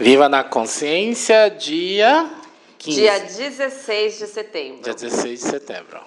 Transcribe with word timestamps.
Viva 0.00 0.28
na 0.28 0.44
Consciência, 0.44 1.50
dia 1.50 2.30
15. 2.78 3.00
Dia 3.00 3.18
16 3.18 4.18
de 4.20 4.26
setembro. 4.28 4.82
Dia 4.82 4.94
16 4.94 5.40
de 5.40 5.48
setembro. 5.48 6.00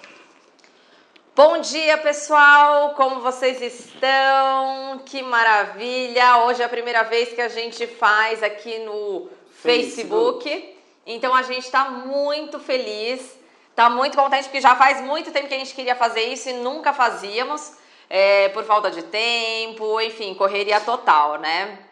Bom 1.36 1.60
dia, 1.60 1.98
pessoal! 1.98 2.94
Como 2.94 3.20
vocês 3.20 3.60
estão? 3.60 5.02
Que 5.04 5.20
maravilha! 5.20 6.38
Hoje 6.38 6.62
é 6.62 6.64
a 6.64 6.70
primeira 6.70 7.02
vez 7.02 7.34
que 7.34 7.42
a 7.42 7.48
gente 7.48 7.86
faz 7.86 8.42
aqui 8.42 8.78
no 8.78 9.28
Facebook. 9.60 10.48
Facebook. 10.48 10.76
Então 11.06 11.34
a 11.34 11.42
gente 11.42 11.66
está 11.66 11.90
muito 11.90 12.58
feliz, 12.58 13.20
está 13.68 13.90
muito 13.90 14.16
contente, 14.16 14.44
porque 14.44 14.62
já 14.62 14.74
faz 14.74 15.02
muito 15.02 15.30
tempo 15.30 15.48
que 15.48 15.54
a 15.54 15.58
gente 15.58 15.74
queria 15.74 15.94
fazer 15.94 16.22
isso 16.22 16.48
e 16.48 16.54
nunca 16.54 16.94
fazíamos, 16.94 17.74
é, 18.08 18.48
por 18.48 18.64
falta 18.64 18.90
de 18.90 19.02
tempo, 19.02 20.00
enfim, 20.00 20.32
correria 20.32 20.80
total, 20.80 21.38
né? 21.38 21.91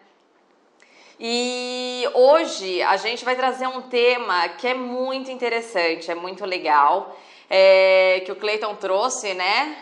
E 1.23 2.09
hoje 2.15 2.81
a 2.81 2.97
gente 2.97 3.27
vai 3.27 3.37
trazer 3.37 3.67
um 3.67 3.83
tema 3.83 4.49
que 4.49 4.67
é 4.67 4.73
muito 4.73 5.31
interessante, 5.31 6.11
é 6.11 6.15
muito 6.15 6.47
legal, 6.47 7.15
é, 7.51 8.23
que 8.25 8.33
o 8.33 8.37
Cleiton 8.37 8.75
trouxe, 8.77 9.35
né? 9.35 9.77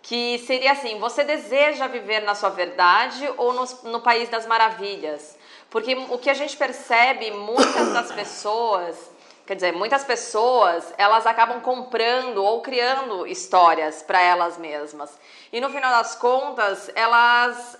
Que 0.00 0.38
seria 0.38 0.72
assim: 0.72 0.98
você 0.98 1.24
deseja 1.24 1.86
viver 1.88 2.20
na 2.20 2.34
sua 2.34 2.48
verdade 2.48 3.30
ou 3.36 3.52
no, 3.52 3.64
no 3.82 4.00
país 4.00 4.30
das 4.30 4.46
maravilhas? 4.46 5.36
Porque 5.68 5.94
o 5.94 6.16
que 6.16 6.30
a 6.30 6.34
gente 6.34 6.56
percebe, 6.56 7.30
muitas 7.32 7.92
das 7.92 8.10
pessoas, 8.16 9.10
quer 9.46 9.56
dizer, 9.56 9.72
muitas 9.74 10.04
pessoas, 10.04 10.90
elas 10.96 11.26
acabam 11.26 11.60
comprando 11.60 12.42
ou 12.42 12.62
criando 12.62 13.26
histórias 13.26 14.02
para 14.02 14.22
elas 14.22 14.56
mesmas. 14.56 15.18
E 15.52 15.60
no 15.60 15.68
final 15.68 15.90
das 15.90 16.14
contas, 16.14 16.90
elas 16.94 17.78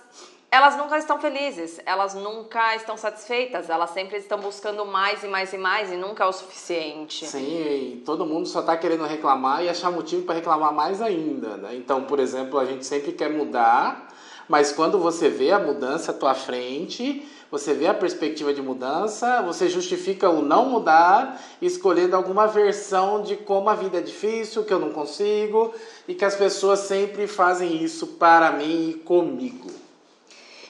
elas 0.53 0.77
nunca 0.77 0.99
estão 0.99 1.17
felizes, 1.19 1.81
elas 1.83 2.13
nunca 2.13 2.75
estão 2.75 2.95
satisfeitas, 2.95 3.71
elas 3.71 3.89
sempre 3.89 4.19
estão 4.19 4.37
buscando 4.37 4.85
mais 4.85 5.23
e 5.23 5.27
mais 5.27 5.51
e 5.51 5.57
mais 5.57 5.91
e 5.91 5.95
nunca 5.95 6.25
é 6.25 6.27
o 6.27 6.31
suficiente. 6.31 7.25
Sim, 7.25 7.95
e 7.95 8.03
todo 8.05 8.23
mundo 8.23 8.47
só 8.47 8.59
está 8.59 8.77
querendo 8.77 9.03
reclamar 9.03 9.63
e 9.63 9.69
achar 9.69 9.89
motivo 9.89 10.21
para 10.21 10.35
reclamar 10.35 10.71
mais 10.71 11.01
ainda. 11.01 11.57
Né? 11.57 11.73
Então, 11.73 12.03
por 12.03 12.19
exemplo, 12.19 12.59
a 12.59 12.65
gente 12.65 12.85
sempre 12.85 13.13
quer 13.13 13.31
mudar, 13.31 14.09
mas 14.47 14.71
quando 14.71 14.99
você 14.99 15.27
vê 15.27 15.51
a 15.51 15.57
mudança 15.57 16.11
à 16.11 16.13
tua 16.13 16.35
frente, 16.35 17.27
você 17.49 17.73
vê 17.73 17.87
a 17.87 17.93
perspectiva 17.95 18.53
de 18.53 18.61
mudança, 18.61 19.41
você 19.41 19.67
justifica 19.67 20.29
o 20.29 20.43
não 20.43 20.69
mudar, 20.69 21.41
escolhendo 21.63 22.15
alguma 22.15 22.45
versão 22.45 23.23
de 23.23 23.37
como 23.37 23.71
a 23.71 23.73
vida 23.73 23.97
é 23.97 24.01
difícil, 24.01 24.63
que 24.63 24.71
eu 24.71 24.79
não 24.79 24.91
consigo, 24.91 25.73
e 26.07 26.13
que 26.13 26.23
as 26.23 26.35
pessoas 26.35 26.81
sempre 26.81 27.25
fazem 27.25 27.83
isso 27.83 28.05
para 28.05 28.51
mim 28.51 28.91
e 28.91 28.93
comigo. 28.93 29.82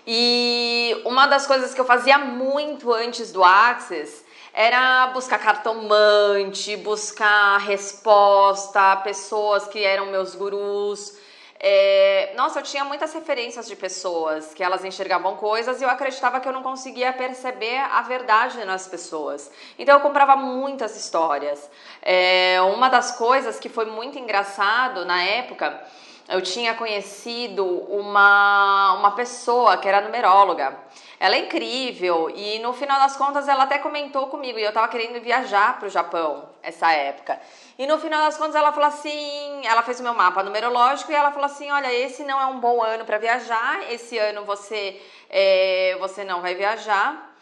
E 0.06 1.02
uma 1.06 1.28
das 1.28 1.48
coisas 1.48 1.74
que 1.74 1.80
eu 1.80 1.86
fazia 1.86 2.18
muito 2.18 2.92
antes 2.94 3.32
do 3.32 3.44
Access 3.44 4.24
era 4.54 5.08
buscar 5.08 5.40
cartomante, 5.40 6.76
buscar 6.78 7.58
resposta, 7.58 8.98
pessoas 8.98 9.68
que 9.68 9.84
eram 9.84 10.08
meus 10.08 10.36
gurus. 10.36 11.18
É, 11.66 12.34
nossa, 12.36 12.60
eu 12.60 12.64
tinha 12.64 12.84
muitas 12.84 13.14
referências 13.14 13.66
de 13.66 13.76
pessoas 13.78 14.54
que 14.54 14.62
elas 14.62 14.84
enxergavam 14.84 15.38
coisas 15.38 15.80
e 15.80 15.86
eu 15.86 15.90
acreditava 15.90 16.42
que 16.42 16.48
eu 16.48 16.52
não 16.52 16.62
conseguia 16.62 17.14
perceber 17.14 17.78
a 17.80 18.02
verdade 18.02 18.64
nas 18.66 18.86
pessoas. 18.86 19.50
Então 19.80 19.96
eu 19.96 20.02
comprava 20.02 20.36
muitas 20.36 20.98
histórias. 20.98 21.72
É, 22.02 22.62
uma 22.76 22.90
das 22.90 23.14
coisas 23.14 23.62
que 23.62 23.70
foi 23.70 23.86
muito 23.86 24.20
engraçado 24.20 25.06
na 25.06 25.24
época 25.24 25.82
eu 26.28 26.42
tinha 26.42 26.74
conhecido 26.74 27.66
uma, 27.66 28.94
uma 28.94 29.12
pessoa 29.12 29.78
que 29.78 29.88
era 29.88 30.02
numeróloga. 30.02 30.78
Ela 31.20 31.36
é 31.36 31.40
incrível 31.40 32.30
e 32.34 32.60
no 32.60 32.74
final 32.74 33.00
das 33.00 33.16
contas 33.16 33.48
ela 33.48 33.64
até 33.64 33.78
comentou 33.78 34.28
comigo 34.28 34.58
e 34.60 34.64
eu 34.64 34.74
tava 34.74 34.88
querendo 34.88 35.22
viajar 35.22 35.78
para 35.80 35.88
o 35.88 35.90
Japão 35.90 36.50
essa 36.62 36.92
época. 36.92 37.40
E 37.78 37.86
no 37.88 37.98
final 37.98 38.26
das 38.26 38.38
contas 38.38 38.56
ela 38.56 38.72
falou 38.72 38.88
assim, 38.88 39.66
ela 39.66 39.84
fez 39.84 40.00
o 40.00 40.04
meu 40.04 40.14
mapa 40.14 40.44
numerológico 40.44 41.12
e 41.12 41.16
ela 41.16 41.32
falou 41.32 41.46
assim, 41.46 41.70
olha, 41.72 41.94
esse 41.94 42.24
não 42.24 42.40
é 42.40 42.46
um 42.46 42.60
bom 42.60 42.82
ano 42.82 43.06
para 43.06 43.18
viajar, 43.18 43.92
esse 43.92 44.18
ano 44.18 44.44
você 44.44 45.02
é, 45.30 45.96
você 46.00 46.24
não 46.24 46.42
vai 46.42 46.56
viajar, 46.56 47.34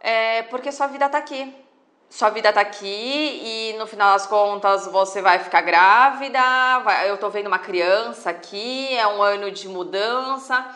é, 0.00 0.42
porque 0.44 0.70
sua 0.72 0.86
vida 0.86 1.08
tá 1.08 1.18
aqui 1.18 1.52
sua 2.10 2.30
vida 2.30 2.52
tá 2.52 2.62
aqui 2.62 2.86
e 2.86 3.76
no 3.78 3.86
final 3.86 4.12
das 4.14 4.26
contas 4.26 4.86
você 4.86 5.20
vai 5.20 5.38
ficar 5.38 5.60
grávida, 5.60 6.40
eu 7.06 7.18
tô 7.18 7.28
vendo 7.28 7.48
uma 7.48 7.58
criança 7.58 8.30
aqui, 8.30 8.94
é 8.96 9.06
um 9.06 9.22
ano 9.22 9.50
de 9.50 9.68
mudança. 9.68 10.66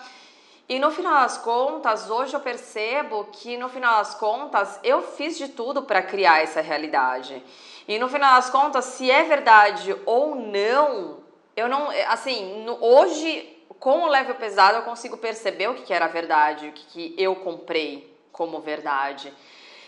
E 0.68 0.78
no 0.78 0.90
final 0.90 1.14
das 1.14 1.38
contas, 1.38 2.10
hoje 2.10 2.34
eu 2.34 2.40
percebo 2.40 3.28
que 3.32 3.56
no 3.56 3.68
final 3.68 3.98
das 3.98 4.14
contas 4.14 4.78
eu 4.84 5.02
fiz 5.02 5.36
de 5.36 5.48
tudo 5.48 5.82
para 5.82 6.02
criar 6.02 6.42
essa 6.42 6.60
realidade. 6.60 7.42
E 7.88 7.98
no 7.98 8.08
final 8.08 8.36
das 8.36 8.50
contas, 8.50 8.84
se 8.84 9.10
é 9.10 9.24
verdade 9.24 9.96
ou 10.06 10.34
não, 10.34 11.18
eu 11.56 11.68
não, 11.68 11.88
assim, 12.08 12.62
no, 12.64 12.82
hoje 12.82 13.48
com 13.80 14.04
o 14.04 14.08
level 14.08 14.36
pesado 14.36 14.78
eu 14.78 14.82
consigo 14.82 15.16
perceber 15.16 15.68
o 15.68 15.74
que, 15.74 15.82
que 15.82 15.92
era 15.92 16.06
verdade, 16.06 16.68
o 16.68 16.72
que, 16.72 16.84
que 16.86 17.14
eu 17.18 17.34
comprei 17.36 18.16
como 18.30 18.60
verdade. 18.60 19.32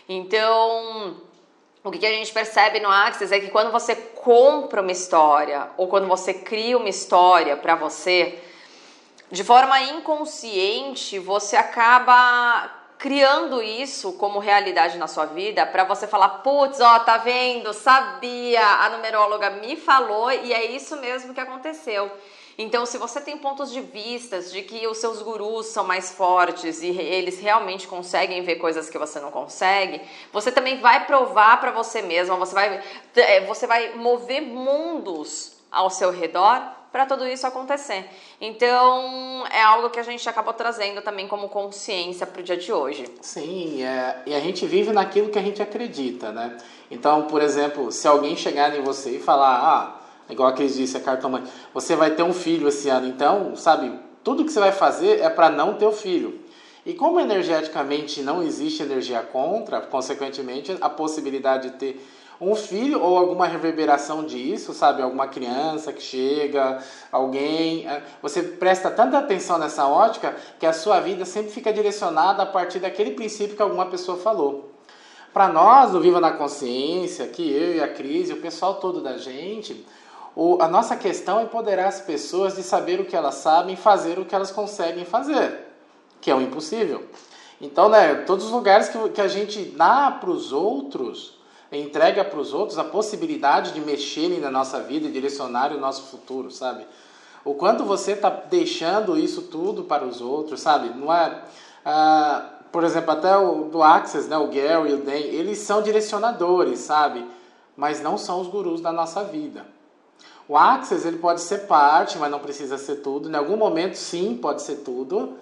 Então, 0.07 1.21
o 1.85 1.91
que 1.91 2.03
a 2.05 2.11
gente 2.11 2.33
percebe 2.33 2.79
no 2.79 2.89
Axis 2.89 3.31
é 3.31 3.39
que 3.39 3.51
quando 3.51 3.71
você 3.71 3.95
compra 3.95 4.81
uma 4.81 4.91
história 4.91 5.69
ou 5.77 5.87
quando 5.87 6.07
você 6.07 6.33
cria 6.33 6.77
uma 6.77 6.89
história 6.89 7.55
para 7.55 7.75
você, 7.75 8.39
de 9.31 9.43
forma 9.43 9.79
inconsciente, 9.81 11.19
você 11.19 11.55
acaba 11.55 12.71
criando 12.97 13.61
isso 13.61 14.13
como 14.13 14.39
realidade 14.39 14.97
na 14.97 15.05
sua 15.05 15.25
vida 15.25 15.63
para 15.63 15.83
você 15.83 16.07
falar, 16.07 16.29
putz, 16.39 16.81
ó, 16.81 16.97
tá 16.99 17.17
vendo? 17.17 17.71
Sabia, 17.71 18.65
a 18.65 18.89
numeróloga 18.89 19.51
me 19.51 19.75
falou 19.75 20.31
e 20.31 20.51
é 20.51 20.65
isso 20.65 20.99
mesmo 20.99 21.35
que 21.35 21.39
aconteceu. 21.39 22.11
Então, 22.57 22.85
se 22.85 22.97
você 22.97 23.19
tem 23.19 23.37
pontos 23.37 23.71
de 23.71 23.81
vistas 23.81 24.51
de 24.51 24.61
que 24.61 24.87
os 24.87 24.97
seus 24.97 25.21
gurus 25.21 25.67
são 25.67 25.83
mais 25.83 26.11
fortes 26.11 26.81
e 26.81 26.87
eles 26.87 27.39
realmente 27.39 27.87
conseguem 27.87 28.43
ver 28.43 28.55
coisas 28.55 28.89
que 28.89 28.97
você 28.97 29.19
não 29.19 29.29
consegue, 29.29 30.01
você 30.31 30.51
também 30.51 30.79
vai 30.79 31.05
provar 31.05 31.59
para 31.59 31.71
você 31.71 32.01
mesma, 32.01 32.35
você 32.37 32.53
vai, 32.53 32.81
é, 33.15 33.41
você 33.41 33.67
vai 33.67 33.95
mover 33.95 34.41
mundos 34.41 35.53
ao 35.69 35.89
seu 35.89 36.11
redor 36.11 36.61
para 36.93 37.05
tudo 37.05 37.27
isso 37.27 37.45
acontecer. 37.45 38.09
Então, 38.39 39.45
é 39.51 39.61
algo 39.61 39.89
que 39.89 39.99
a 39.99 40.03
gente 40.03 40.27
acabou 40.29 40.53
trazendo 40.53 41.01
também 41.01 41.27
como 41.27 41.49
consciência 41.49 42.25
para 42.25 42.39
o 42.39 42.43
dia 42.43 42.55
de 42.55 42.71
hoje. 42.71 43.05
Sim, 43.19 43.83
é, 43.83 44.23
e 44.25 44.33
a 44.33 44.39
gente 44.39 44.65
vive 44.65 44.93
naquilo 44.93 45.27
que 45.27 45.37
a 45.37 45.41
gente 45.41 45.61
acredita, 45.61 46.31
né? 46.31 46.55
Então, 46.89 47.23
por 47.23 47.41
exemplo, 47.41 47.91
se 47.91 48.07
alguém 48.07 48.37
chegar 48.37 48.73
em 48.73 48.81
você 48.81 49.17
e 49.17 49.19
falar, 49.19 49.57
ah, 49.57 50.04
igual 50.29 50.49
a 50.49 50.53
Cris 50.53 50.75
disse, 50.75 50.97
a 50.97 50.99
cartomante, 50.99 51.49
você 51.73 51.95
vai 51.95 52.11
ter 52.11 52.23
um 52.23 52.33
filho 52.33 52.67
esse 52.67 52.89
ano, 52.89 53.07
então, 53.07 53.55
sabe, 53.55 53.99
tudo 54.23 54.43
que 54.43 54.51
você 54.51 54.59
vai 54.59 54.71
fazer 54.71 55.21
é 55.21 55.29
para 55.29 55.49
não 55.49 55.75
ter 55.75 55.85
o 55.85 55.91
filho. 55.91 56.39
E 56.85 56.93
como 56.93 57.19
energeticamente 57.19 58.21
não 58.21 58.43
existe 58.43 58.83
energia 58.83 59.21
contra, 59.21 59.81
consequentemente, 59.81 60.75
a 60.79 60.89
possibilidade 60.89 61.71
de 61.71 61.77
ter 61.77 62.07
um 62.39 62.55
filho 62.55 63.01
ou 63.01 63.17
alguma 63.17 63.47
reverberação 63.47 64.23
disso, 64.23 64.73
sabe? 64.73 65.01
Alguma 65.01 65.27
criança 65.27 65.93
que 65.93 66.01
chega, 66.01 66.83
alguém. 67.11 67.87
É, 67.87 68.03
você 68.21 68.43
presta 68.43 68.91
tanta 68.91 69.17
atenção 69.17 69.57
nessa 69.57 69.87
ótica 69.87 70.35
que 70.59 70.65
a 70.65 70.73
sua 70.73 70.99
vida 70.99 71.25
sempre 71.25 71.51
fica 71.51 71.71
direcionada 71.71 72.43
a 72.43 72.45
partir 72.45 72.79
daquele 72.79 73.11
princípio 73.11 73.55
que 73.55 73.61
alguma 73.61 73.85
pessoa 73.87 74.17
falou. 74.17 74.71
Para 75.33 75.49
nós, 75.49 75.91
no 75.91 75.99
Viva 75.99 76.21
na 76.21 76.31
Consciência, 76.31 77.27
que 77.27 77.51
eu 77.51 77.75
e 77.75 77.81
a 77.81 77.87
Cris 77.87 78.31
o 78.31 78.37
pessoal 78.37 78.75
todo 78.75 79.01
da 79.01 79.17
gente, 79.17 79.85
o, 80.35 80.61
a 80.61 80.67
nossa 80.67 80.95
questão 80.95 81.39
é 81.39 81.43
empoderar 81.43 81.87
as 81.87 82.01
pessoas 82.01 82.55
de 82.55 82.63
saber 82.63 82.99
o 82.99 83.05
que 83.05 83.15
elas 83.15 83.35
sabem, 83.35 83.75
fazer 83.75 84.19
o 84.19 84.25
que 84.25 84.35
elas 84.35 84.51
conseguem 84.51 85.05
fazer, 85.05 85.65
que 86.19 86.29
é 86.29 86.35
o 86.35 86.41
impossível. 86.41 87.03
Então, 87.61 87.87
né, 87.87 88.15
todos 88.15 88.45
os 88.45 88.51
lugares 88.51 88.89
que, 88.89 89.09
que 89.09 89.21
a 89.21 89.29
gente 89.29 89.63
dá 89.63 90.11
para 90.11 90.29
os 90.29 90.51
outros, 90.51 91.37
entrega 91.71 92.23
para 92.25 92.39
os 92.39 92.53
outros 92.53 92.77
a 92.77 92.83
possibilidade 92.83 93.71
de 93.71 93.79
mexerem 93.79 94.39
na 94.39 94.51
nossa 94.51 94.81
vida 94.81 95.07
e 95.07 95.11
direcionar 95.11 95.71
o 95.71 95.79
nosso 95.79 96.03
futuro, 96.03 96.51
sabe? 96.51 96.85
O 97.45 97.53
quanto 97.53 97.85
você 97.85 98.11
está 98.11 98.29
deixando 98.29 99.17
isso 99.17 99.43
tudo 99.43 99.83
para 99.83 100.03
os 100.03 100.19
outros, 100.19 100.59
sabe? 100.59 100.89
Não 100.89 101.13
é. 101.13 101.43
Ah, 101.85 102.49
por 102.71 102.83
exemplo, 102.83 103.11
até 103.11 103.37
o 103.37 103.65
do 103.65 103.81
Access, 103.81 104.27
né, 104.27 104.37
o 104.37 104.47
Gary 104.47 104.89
e 104.89 104.93
o 104.95 104.97
Dan, 104.97 105.13
eles 105.13 105.59
são 105.59 105.81
direcionadores, 105.81 106.79
sabe? 106.79 107.25
Mas 107.77 108.01
não 108.01 108.17
são 108.17 108.41
os 108.41 108.47
gurus 108.47 108.81
da 108.81 108.91
nossa 108.91 109.23
vida. 109.23 109.74
O 110.47 110.57
Access 110.57 111.07
ele 111.07 111.17
pode 111.17 111.41
ser 111.41 111.59
parte, 111.65 112.17
mas 112.17 112.29
não 112.29 112.39
precisa 112.39 112.77
ser 112.77 112.97
tudo. 112.97 113.29
Em 113.29 113.35
algum 113.35 113.57
momento, 113.57 113.95
sim, 113.95 114.37
pode 114.39 114.61
ser 114.61 114.77
tudo. 114.77 115.33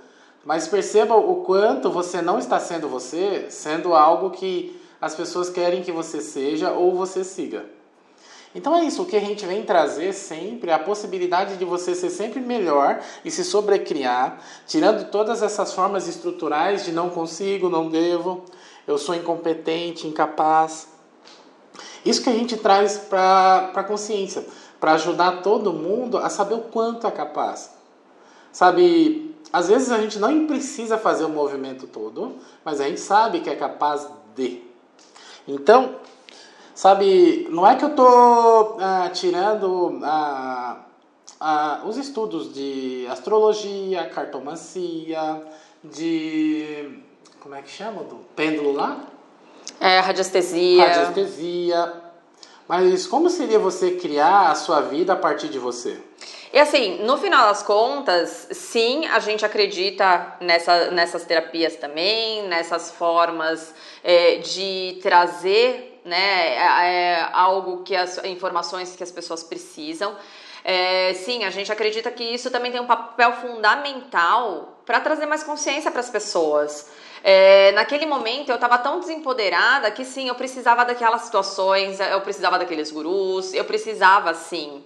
Mas 0.46 0.68
perceba 0.68 1.16
o 1.16 1.44
quanto 1.44 1.90
você 1.90 2.22
não 2.22 2.38
está 2.38 2.60
sendo 2.60 2.88
você, 2.88 3.48
sendo 3.50 3.94
algo 3.94 4.32
que 4.32 4.80
as 5.00 5.16
pessoas 5.16 5.50
querem 5.50 5.84
que 5.84 5.92
você 5.92 6.22
seja 6.22 6.72
ou 6.72 6.96
você 6.96 7.24
siga. 7.24 7.66
Então 8.56 8.76
é 8.76 8.84
isso, 8.84 9.02
o 9.02 9.06
que 9.06 9.16
a 9.18 9.20
gente 9.20 9.46
vem 9.46 9.64
trazer 9.64 10.14
sempre 10.14 10.70
é 10.70 10.74
a 10.74 10.80
possibilidade 10.80 11.58
de 11.58 11.66
você 11.66 11.96
ser 11.96 12.12
sempre 12.12 12.40
melhor 12.40 13.02
e 13.26 13.32
se 13.32 13.44
sobrecriar, 13.44 14.40
tirando 14.68 15.10
todas 15.10 15.42
essas 15.42 15.74
formas 15.74 16.08
estruturais 16.08 16.86
de 16.86 16.92
não 16.92 17.10
consigo, 17.10 17.68
não 17.68 17.90
devo, 17.90 18.44
eu 18.88 18.98
sou 18.98 19.16
incompetente, 19.16 20.08
incapaz. 20.08 20.88
Isso 22.06 22.22
que 22.22 22.30
a 22.30 22.34
gente 22.34 22.56
traz 22.58 22.98
para 22.98 23.72
a 23.74 23.84
consciência, 23.84 24.46
para 24.83 24.95
ajudar 24.95 25.41
todo 25.41 25.71
mundo 25.71 26.18
a 26.18 26.30
saber 26.30 26.56
o 26.56 26.63
quanto 26.63 27.07
é 27.07 27.12
capaz. 27.12 27.74
Sabe, 28.51 29.33
às 29.53 29.69
vezes 29.69 29.89
a 29.89 29.97
gente 29.97 30.19
não 30.19 30.45
precisa 30.45 30.97
fazer 30.97 31.24
o 31.24 31.30
movimento 31.30 31.88
todo, 31.88 32.35
mas 32.65 32.81
a 32.81 32.89
gente 32.89 33.00
sabe 33.00 33.39
que 33.39 33.50
é 33.50 33.56
capaz 33.56 34.06
de. 34.35 34.62
Então, 35.47 35.95
Sabe, 36.75 37.47
não 37.50 37.65
é 37.65 37.77
que 37.77 37.85
eu 37.85 37.89
estou 37.89 38.77
ah, 38.81 39.09
tirando 39.13 40.00
ah, 40.03 40.80
ah, 41.39 41.81
os 41.85 41.95
estudos 41.95 42.53
de 42.53 43.07
astrologia, 43.09 44.09
cartomancia, 44.09 45.44
de. 45.81 47.00
Como 47.39 47.56
é 47.56 47.62
que 47.62 47.69
chama? 47.69 48.03
Do 48.03 48.15
pêndulo 48.35 48.74
lá? 48.74 49.00
É, 49.80 50.00
radiestesia. 50.00 50.85
Radiestesia. 50.85 52.03
Mas 52.68 53.06
como 53.07 53.30
seria 53.30 53.60
você 53.60 53.92
criar 53.92 54.51
a 54.51 54.56
sua 54.56 54.81
vida 54.81 55.13
a 55.13 55.18
partir 55.18 55.50
de 55.50 55.60
você? 55.60 56.00
E 56.51 56.60
assim, 56.60 57.04
no 57.04 57.18
final 57.18 57.48
das 57.48 57.63
contas, 57.63 58.48
sim, 58.51 59.06
a 59.07 59.19
gente 59.19 59.44
acredita 59.44 60.38
nessa, 60.39 60.92
nessas 60.92 61.25
terapias 61.25 61.75
também, 61.75 62.48
nessas 62.48 62.92
formas 62.92 63.74
é, 64.04 64.38
de 64.38 65.00
trazer 65.01 65.94
né? 66.06 66.56
É, 66.56 67.15
é 67.15 67.30
algo 67.31 67.83
que 67.83 67.95
as 67.95 68.24
informações 68.25 68.95
que 68.95 69.04
as 69.04 69.12
pessoas 69.12 69.44
precisam. 69.44 70.16
É, 70.63 71.13
sim, 71.13 71.44
a 71.44 71.50
gente 71.50 71.71
acredita 71.71 72.09
que 72.09 72.24
isso 72.24 72.50
também 72.50 72.71
tem 72.71 72.80
um 72.80 72.88
papel 72.88 73.33
fundamental 73.33 74.81
para 74.86 75.00
trazer 75.00 75.25
mais 75.25 75.44
consciência 75.44 75.92
para 75.92 76.00
as 76.00 76.09
pessoas. 76.09 76.89
É, 77.24 77.72
naquele 77.72 78.06
momento 78.06 78.50
eu 78.50 78.56
estava 78.56 78.78
tão 78.78 79.00
desempoderada 79.00 79.90
que 79.90 80.04
sim, 80.04 80.28
eu 80.28 80.36
precisava 80.36 80.84
daquelas 80.84 81.22
situações, 81.22 82.00
eu 82.02 82.20
precisava 82.20 82.60
daqueles 82.60 82.92
gurus, 82.92 83.54
eu 83.54 83.64
precisava 83.64 84.34
sim. 84.34 84.84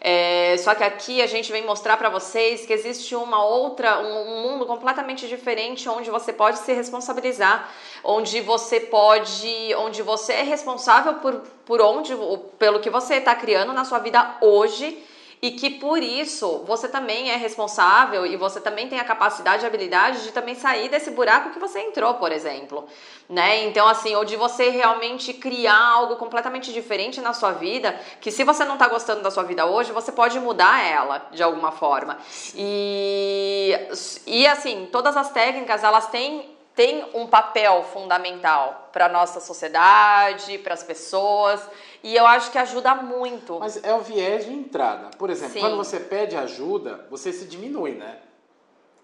É, 0.00 0.56
só 0.58 0.74
que 0.74 0.82
aqui 0.82 1.22
a 1.22 1.26
gente 1.26 1.50
vem 1.52 1.64
mostrar 1.64 1.96
para 1.96 2.08
vocês 2.08 2.66
que 2.66 2.72
existe 2.72 3.14
uma 3.14 3.44
outra, 3.44 4.00
um, 4.00 4.28
um, 4.28 4.42
mundo 4.42 4.66
completamente 4.66 5.26
diferente 5.28 5.88
onde 5.88 6.10
você 6.10 6.32
pode 6.32 6.58
se 6.58 6.72
responsabilizar, 6.72 7.70
onde 8.02 8.40
você 8.40 8.80
pode, 8.80 9.74
onde 9.76 10.02
você 10.02 10.34
é 10.34 10.42
responsável 10.42 11.14
por, 11.14 11.42
por 11.66 11.80
onde, 11.82 12.14
pelo 12.58 12.80
que 12.80 12.90
você 12.90 13.16
está 13.16 13.34
criando 13.34 13.72
na 13.72 13.84
sua 13.84 13.98
vida 13.98 14.36
hoje 14.40 15.02
e 15.44 15.50
que 15.50 15.68
por 15.68 16.02
isso 16.02 16.64
você 16.66 16.88
também 16.88 17.30
é 17.30 17.36
responsável 17.36 18.24
e 18.24 18.34
você 18.34 18.62
também 18.62 18.88
tem 18.88 18.98
a 18.98 19.04
capacidade 19.04 19.62
e 19.62 19.66
habilidade 19.66 20.22
de 20.22 20.32
também 20.32 20.54
sair 20.54 20.88
desse 20.88 21.10
buraco 21.10 21.50
que 21.50 21.58
você 21.58 21.80
entrou, 21.80 22.14
por 22.14 22.32
exemplo, 22.32 22.86
né? 23.28 23.64
Então 23.66 23.86
assim, 23.86 24.14
ou 24.14 24.24
de 24.24 24.36
você 24.36 24.70
realmente 24.70 25.34
criar 25.34 25.78
algo 25.78 26.16
completamente 26.16 26.72
diferente 26.72 27.20
na 27.20 27.34
sua 27.34 27.52
vida, 27.52 27.94
que 28.22 28.30
se 28.30 28.42
você 28.42 28.64
não 28.64 28.72
está 28.72 28.88
gostando 28.88 29.20
da 29.20 29.30
sua 29.30 29.42
vida 29.42 29.66
hoje, 29.66 29.92
você 29.92 30.10
pode 30.10 30.40
mudar 30.40 30.82
ela 30.82 31.28
de 31.30 31.42
alguma 31.42 31.72
forma. 31.72 32.16
E 32.54 33.78
e 34.26 34.46
assim, 34.46 34.88
todas 34.90 35.14
as 35.14 35.30
técnicas, 35.30 35.84
elas 35.84 36.06
têm 36.06 36.53
tem 36.74 37.08
um 37.14 37.26
papel 37.26 37.84
fundamental 37.84 38.88
para 38.92 39.08
nossa 39.08 39.40
sociedade, 39.40 40.58
para 40.58 40.74
as 40.74 40.82
pessoas, 40.82 41.60
e 42.02 42.14
eu 42.16 42.26
acho 42.26 42.50
que 42.50 42.58
ajuda 42.58 42.94
muito. 42.96 43.58
Mas 43.60 43.82
é 43.82 43.94
o 43.94 44.00
viés 44.00 44.44
de 44.44 44.52
entrada. 44.52 45.10
Por 45.16 45.30
exemplo, 45.30 45.54
Sim. 45.54 45.60
quando 45.60 45.76
você 45.76 46.00
pede 46.00 46.36
ajuda, 46.36 47.06
você 47.10 47.32
se 47.32 47.44
diminui, 47.44 47.92
né? 47.92 48.18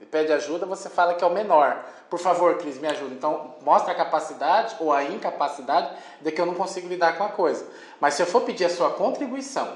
E 0.00 0.06
pede 0.06 0.32
ajuda, 0.32 0.66
você 0.66 0.88
fala 0.88 1.14
que 1.14 1.22
é 1.22 1.26
o 1.26 1.32
menor. 1.32 1.84
Por 2.08 2.18
favor, 2.18 2.56
Cris, 2.56 2.78
me 2.78 2.88
ajuda. 2.88 3.14
Então, 3.14 3.54
mostra 3.62 3.92
a 3.92 3.94
capacidade 3.94 4.74
ou 4.80 4.92
a 4.92 5.04
incapacidade 5.04 5.94
de 6.20 6.32
que 6.32 6.40
eu 6.40 6.46
não 6.46 6.54
consigo 6.54 6.88
lidar 6.88 7.18
com 7.18 7.24
a 7.24 7.28
coisa. 7.28 7.66
Mas 8.00 8.14
se 8.14 8.22
eu 8.22 8.26
for 8.26 8.40
pedir 8.40 8.64
a 8.64 8.70
sua 8.70 8.90
contribuição, 8.90 9.68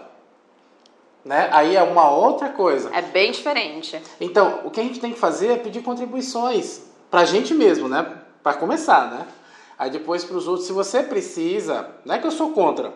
né? 1.25 1.49
Aí 1.53 1.77
é 1.77 1.83
uma 1.83 2.11
outra 2.11 2.49
coisa. 2.49 2.91
É 2.95 3.03
bem 3.03 3.31
diferente. 3.31 4.03
Então, 4.21 4.63
o 4.65 4.71
que 4.71 4.81
a 4.81 4.83
gente 4.83 4.99
tem 4.99 5.13
que 5.13 5.19
fazer 5.19 5.53
é 5.53 5.57
pedir 5.57 5.83
contribuições 5.83 6.94
pra 7.15 7.25
gente 7.25 7.55
mesmo, 7.55 7.89
né? 7.89 8.05
Para 8.43 8.55
começar, 8.55 9.09
né? 9.09 9.25
Aí 9.79 9.89
depois 9.89 10.25
para 10.25 10.37
os 10.37 10.49
outros, 10.49 10.67
se 10.67 10.73
você 10.73 11.01
precisa, 11.01 11.89
não 12.05 12.17
é 12.17 12.19
que 12.19 12.27
eu 12.27 12.31
sou 12.33 12.51
contra 12.51 12.93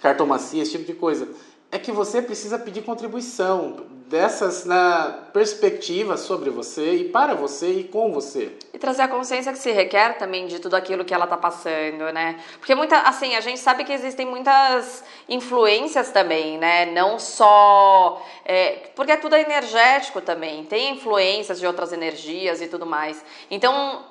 cartomancia, 0.00 0.62
esse 0.62 0.72
tipo 0.72 0.84
de 0.84 0.94
coisa, 0.94 1.28
é 1.70 1.78
que 1.78 1.92
você 1.92 2.22
precisa 2.22 2.58
pedir 2.58 2.82
contribuição 2.82 3.86
dessas 4.08 4.64
na 4.64 5.26
perspectiva 5.34 6.16
sobre 6.16 6.48
você 6.48 6.94
e 6.94 7.04
para 7.10 7.34
você 7.34 7.70
e 7.70 7.84
com 7.84 8.10
você. 8.10 8.56
E 8.72 8.78
trazer 8.78 9.02
a 9.02 9.08
consciência 9.08 9.52
que 9.52 9.58
se 9.58 9.70
requer 9.70 10.16
também 10.16 10.46
de 10.46 10.58
tudo 10.58 10.74
aquilo 10.76 11.04
que 11.04 11.12
ela 11.12 11.24
está 11.24 11.36
passando, 11.36 12.10
né? 12.10 12.42
Porque 12.58 12.74
muita, 12.74 13.00
assim, 13.00 13.36
a 13.36 13.40
gente 13.42 13.60
sabe 13.60 13.84
que 13.84 13.92
existem 13.92 14.24
muitas 14.24 15.04
influências 15.28 16.10
também, 16.10 16.56
né? 16.56 16.86
Não 16.86 17.18
só 17.18 18.24
é, 18.46 18.90
porque 18.96 19.12
é 19.12 19.16
tudo 19.16 19.36
energético 19.36 20.22
também, 20.22 20.64
tem 20.64 20.94
influências 20.94 21.60
de 21.60 21.66
outras 21.66 21.92
energias 21.92 22.62
e 22.62 22.66
tudo 22.66 22.86
mais. 22.86 23.22
Então, 23.50 24.06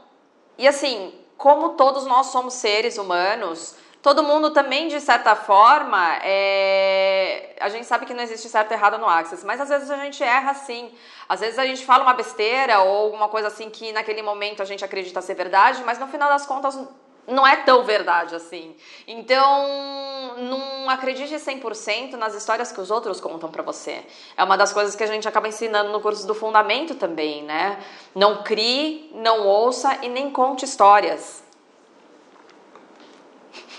e 0.59 0.67
assim, 0.67 1.11
como 1.35 1.69
todos 1.69 2.05
nós 2.05 2.27
somos 2.27 2.53
seres 2.53 2.99
humanos 2.99 3.75
todo 4.07 4.23
mundo 4.23 4.51
também, 4.51 4.87
de 4.87 5.01
certa 5.01 5.35
forma, 5.35 6.15
é... 6.23 7.53
a 7.59 7.67
gente 7.67 7.85
sabe 7.85 8.05
que 8.05 8.13
não 8.13 8.23
existe 8.23 8.47
certo 8.47 8.71
e 8.71 8.73
errado 8.73 8.97
no 8.97 9.05
Access, 9.05 9.45
mas 9.45 9.59
às 9.59 9.67
vezes 9.67 9.91
a 9.91 9.97
gente 9.97 10.23
erra 10.23 10.53
sim. 10.53 10.93
Às 11.27 11.41
vezes 11.41 11.59
a 11.59 11.65
gente 11.65 11.85
fala 11.85 12.03
uma 12.03 12.13
besteira 12.13 12.79
ou 12.79 13.05
alguma 13.07 13.27
coisa 13.27 13.49
assim 13.49 13.69
que 13.69 13.91
naquele 13.91 14.21
momento 14.21 14.61
a 14.61 14.65
gente 14.65 14.85
acredita 14.85 15.21
ser 15.21 15.33
verdade, 15.33 15.83
mas 15.85 15.99
no 15.99 16.07
final 16.07 16.29
das 16.29 16.45
contas 16.45 16.79
não 17.27 17.45
é 17.45 17.57
tão 17.57 17.83
verdade 17.83 18.33
assim. 18.33 18.77
Então, 19.05 20.37
não 20.37 20.89
acredite 20.89 21.35
100% 21.35 22.13
nas 22.13 22.33
histórias 22.33 22.71
que 22.71 22.79
os 22.79 22.89
outros 22.89 23.19
contam 23.19 23.51
para 23.51 23.61
você. 23.61 24.05
É 24.37 24.43
uma 24.45 24.55
das 24.55 24.71
coisas 24.71 24.95
que 24.95 25.03
a 25.03 25.07
gente 25.07 25.27
acaba 25.27 25.49
ensinando 25.49 25.91
no 25.91 25.99
curso 25.99 26.25
do 26.25 26.33
Fundamento 26.33 26.95
também, 26.95 27.43
né? 27.43 27.77
Não 28.15 28.41
crie, 28.41 29.11
não 29.13 29.45
ouça 29.45 29.97
e 30.01 30.07
nem 30.07 30.31
conte 30.31 30.63
histórias. 30.63 31.45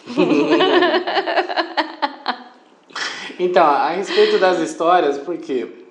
então, 3.39 3.67
a 3.67 3.91
respeito 3.91 4.39
das 4.39 4.59
histórias, 4.59 5.19
porque, 5.19 5.85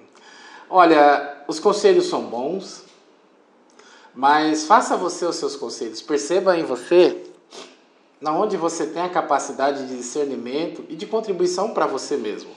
olha, 0.69 1.43
os 1.47 1.59
conselhos 1.59 2.07
são 2.07 2.23
bons, 2.23 2.83
mas 4.15 4.65
faça 4.65 4.97
você 4.97 5.25
os 5.25 5.35
seus 5.35 5.55
conselhos. 5.55 6.01
Perceba 6.01 6.57
em 6.57 6.63
você 6.63 7.23
na 8.19 8.35
onde 8.35 8.57
você 8.57 8.87
tem 8.87 9.03
a 9.03 9.09
capacidade 9.09 9.87
de 9.87 9.95
discernimento 9.95 10.83
e 10.89 10.95
de 10.95 11.05
contribuição 11.05 11.73
para 11.73 11.85
você 11.85 12.17
mesmo. 12.17 12.49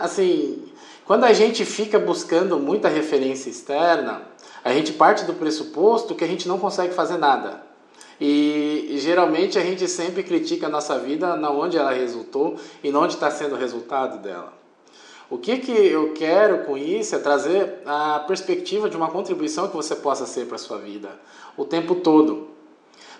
Assim, 0.00 0.64
quando 1.04 1.24
a 1.24 1.32
gente 1.32 1.64
fica 1.64 1.98
buscando 1.98 2.58
muita 2.58 2.88
referência 2.88 3.48
externa, 3.48 4.22
a 4.64 4.72
gente 4.72 4.92
parte 4.92 5.24
do 5.24 5.34
pressuposto 5.34 6.16
que 6.16 6.24
a 6.24 6.26
gente 6.26 6.48
não 6.48 6.58
consegue 6.58 6.94
fazer 6.94 7.16
nada. 7.16 7.65
E, 8.20 8.96
geralmente 8.98 9.58
a 9.58 9.62
gente 9.62 9.86
sempre 9.88 10.22
critica 10.22 10.66
a 10.66 10.70
nossa 10.70 10.98
vida 10.98 11.36
na 11.36 11.50
onde 11.50 11.76
ela 11.76 11.92
resultou 11.92 12.56
e 12.82 12.90
onde 12.90 13.14
está 13.14 13.30
sendo 13.30 13.54
o 13.54 13.58
resultado 13.58 14.18
dela. 14.18 14.52
O 15.28 15.38
que, 15.38 15.58
que 15.58 15.72
eu 15.72 16.12
quero 16.14 16.64
com 16.64 16.78
isso 16.78 17.14
é 17.14 17.18
trazer 17.18 17.82
a 17.84 18.20
perspectiva 18.20 18.88
de 18.88 18.96
uma 18.96 19.10
contribuição 19.10 19.68
que 19.68 19.76
você 19.76 19.94
possa 19.96 20.24
ser 20.24 20.46
para 20.46 20.54
a 20.54 20.58
sua 20.58 20.78
vida 20.78 21.10
o 21.56 21.64
tempo 21.64 21.96
todo. 21.96 22.48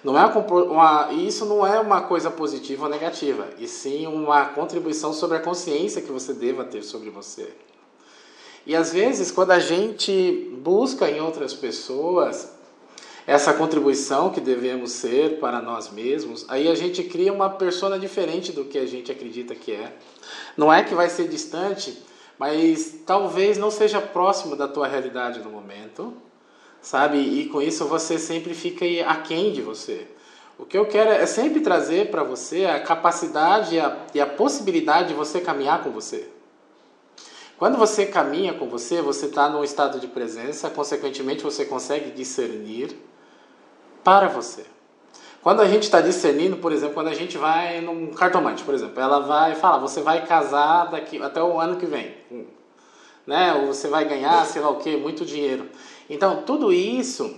Não 0.04 0.16
é 0.16 0.24
uma, 0.24 1.12
isso 1.12 1.44
não 1.46 1.66
é 1.66 1.80
uma 1.80 2.02
coisa 2.02 2.30
positiva 2.30 2.84
ou 2.84 2.90
negativa, 2.90 3.48
e 3.58 3.66
sim 3.66 4.06
uma 4.06 4.44
contribuição 4.44 5.12
sobre 5.12 5.38
a 5.38 5.40
consciência 5.40 6.00
que 6.00 6.12
você 6.12 6.32
deva 6.32 6.64
ter 6.64 6.82
sobre 6.82 7.10
você. 7.10 7.52
E 8.64 8.76
às 8.76 8.92
vezes, 8.92 9.32
quando 9.32 9.52
a 9.52 9.58
gente 9.58 10.52
busca 10.62 11.10
em 11.10 11.20
outras 11.20 11.54
pessoas 11.54 12.55
essa 13.26 13.52
contribuição 13.52 14.30
que 14.30 14.40
devemos 14.40 14.92
ser 14.92 15.40
para 15.40 15.60
nós 15.60 15.90
mesmos, 15.90 16.46
aí 16.48 16.68
a 16.68 16.74
gente 16.76 17.02
cria 17.02 17.32
uma 17.32 17.50
persona 17.50 17.98
diferente 17.98 18.52
do 18.52 18.64
que 18.64 18.78
a 18.78 18.86
gente 18.86 19.10
acredita 19.10 19.54
que 19.54 19.72
é. 19.72 19.92
Não 20.56 20.72
é 20.72 20.84
que 20.84 20.94
vai 20.94 21.10
ser 21.10 21.26
distante, 21.26 22.00
mas 22.38 23.00
talvez 23.04 23.58
não 23.58 23.70
seja 23.70 24.00
próximo 24.00 24.54
da 24.54 24.68
tua 24.68 24.86
realidade 24.86 25.40
no 25.40 25.50
momento, 25.50 26.14
sabe? 26.80 27.18
E 27.18 27.48
com 27.48 27.60
isso 27.60 27.86
você 27.86 28.16
sempre 28.16 28.54
fica 28.54 28.84
aquém 29.10 29.52
de 29.52 29.60
você. 29.60 30.06
O 30.56 30.64
que 30.64 30.78
eu 30.78 30.86
quero 30.86 31.10
é 31.10 31.26
sempre 31.26 31.60
trazer 31.60 32.10
para 32.10 32.22
você 32.22 32.64
a 32.64 32.80
capacidade 32.80 33.74
e 33.74 33.80
a, 33.80 34.06
e 34.14 34.20
a 34.20 34.26
possibilidade 34.26 35.08
de 35.08 35.14
você 35.14 35.40
caminhar 35.40 35.82
com 35.82 35.90
você. 35.90 36.28
Quando 37.58 37.76
você 37.76 38.06
caminha 38.06 38.54
com 38.54 38.68
você, 38.68 39.02
você 39.02 39.26
está 39.26 39.48
num 39.48 39.64
estado 39.64 39.98
de 39.98 40.06
presença, 40.06 40.70
consequentemente 40.70 41.42
você 41.42 41.64
consegue 41.64 42.10
discernir 42.10 42.96
para 44.06 44.28
você. 44.28 44.64
Quando 45.42 45.60
a 45.62 45.66
gente 45.66 45.82
está 45.82 46.00
discernindo, 46.00 46.58
por 46.58 46.70
exemplo, 46.70 46.94
quando 46.94 47.08
a 47.08 47.14
gente 47.14 47.36
vai 47.36 47.80
num 47.80 48.12
cartomante, 48.12 48.62
por 48.62 48.72
exemplo, 48.72 49.00
ela 49.00 49.18
vai 49.18 49.56
falar, 49.56 49.78
você 49.78 50.00
vai 50.00 50.24
casar 50.24 50.84
daqui 50.84 51.20
até 51.20 51.42
o 51.42 51.58
ano 51.58 51.74
que 51.74 51.86
vem, 51.86 52.14
né? 53.26 53.52
Ou 53.54 53.66
você 53.66 53.88
vai 53.88 54.04
ganhar, 54.04 54.46
sei 54.46 54.62
lá 54.62 54.70
o 54.70 54.76
que, 54.76 54.96
muito 54.96 55.24
dinheiro. 55.24 55.68
Então, 56.08 56.44
tudo 56.44 56.72
isso, 56.72 57.36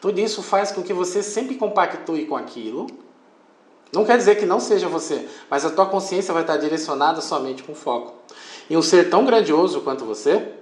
tudo 0.00 0.18
isso 0.18 0.42
faz 0.42 0.72
com 0.72 0.82
que 0.82 0.92
você 0.92 1.22
sempre 1.22 1.54
compactue 1.54 2.26
com 2.26 2.34
aquilo. 2.34 2.88
Não 3.92 4.04
quer 4.04 4.16
dizer 4.16 4.34
que 4.34 4.46
não 4.46 4.58
seja 4.58 4.88
você, 4.88 5.28
mas 5.48 5.64
a 5.64 5.70
tua 5.70 5.86
consciência 5.86 6.34
vai 6.34 6.42
estar 6.42 6.56
direcionada 6.56 7.20
somente 7.20 7.62
com 7.62 7.76
foco. 7.76 8.12
E 8.68 8.76
um 8.76 8.82
ser 8.82 9.08
tão 9.08 9.24
grandioso 9.24 9.82
quanto 9.82 10.04
você, 10.04 10.52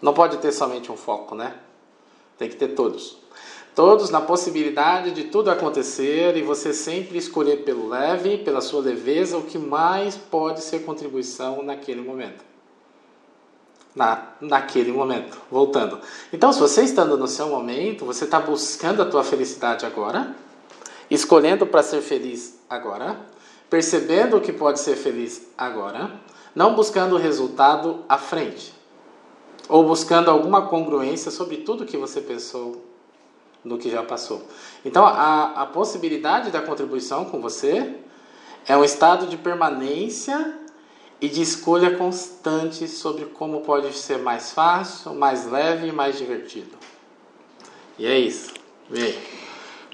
não 0.00 0.14
pode 0.14 0.38
ter 0.38 0.52
somente 0.52 0.90
um 0.90 0.96
foco, 0.96 1.34
né? 1.34 1.54
Tem 2.38 2.48
que 2.48 2.56
ter 2.56 2.68
todos. 2.68 3.19
Todos 3.74 4.10
na 4.10 4.20
possibilidade 4.20 5.12
de 5.12 5.24
tudo 5.24 5.50
acontecer 5.50 6.36
e 6.36 6.42
você 6.42 6.72
sempre 6.72 7.16
escolher 7.16 7.58
pelo 7.58 7.88
leve, 7.88 8.38
pela 8.38 8.60
sua 8.60 8.82
leveza, 8.82 9.38
o 9.38 9.44
que 9.44 9.58
mais 9.58 10.16
pode 10.16 10.60
ser 10.60 10.80
contribuição 10.80 11.62
naquele 11.62 12.00
momento. 12.00 12.44
Na, 13.94 14.34
naquele 14.40 14.92
momento, 14.92 15.40
voltando. 15.50 16.00
Então, 16.32 16.52
se 16.52 16.60
você 16.60 16.82
estando 16.82 17.16
no 17.16 17.26
seu 17.26 17.48
momento, 17.48 18.04
você 18.04 18.24
está 18.24 18.40
buscando 18.40 19.02
a 19.02 19.06
tua 19.06 19.22
felicidade 19.22 19.86
agora, 19.86 20.34
escolhendo 21.08 21.66
para 21.66 21.82
ser 21.82 22.00
feliz 22.00 22.58
agora, 22.68 23.20
percebendo 23.68 24.36
o 24.36 24.40
que 24.40 24.52
pode 24.52 24.80
ser 24.80 24.96
feliz 24.96 25.48
agora, 25.56 26.10
não 26.54 26.74
buscando 26.74 27.14
o 27.14 27.18
resultado 27.18 28.04
à 28.08 28.18
frente, 28.18 28.74
ou 29.68 29.84
buscando 29.84 30.30
alguma 30.30 30.66
congruência 30.66 31.30
sobre 31.30 31.58
tudo 31.58 31.86
que 31.86 31.96
você 31.96 32.20
pensou 32.20 32.89
do 33.64 33.78
que 33.78 33.90
já 33.90 34.02
passou. 34.02 34.42
Então, 34.84 35.04
a, 35.04 35.62
a 35.62 35.66
possibilidade 35.66 36.50
da 36.50 36.62
contribuição 36.62 37.24
com 37.24 37.40
você 37.40 37.94
é 38.66 38.76
um 38.76 38.84
estado 38.84 39.26
de 39.26 39.36
permanência 39.36 40.54
e 41.20 41.28
de 41.28 41.42
escolha 41.42 41.96
constante 41.96 42.88
sobre 42.88 43.26
como 43.26 43.60
pode 43.60 43.92
ser 43.92 44.18
mais 44.18 44.52
fácil, 44.52 45.14
mais 45.14 45.46
leve 45.46 45.88
e 45.88 45.92
mais 45.92 46.16
divertido. 46.16 46.78
E 47.98 48.06
é 48.06 48.18
isso. 48.18 48.54
Vê. 48.88 49.18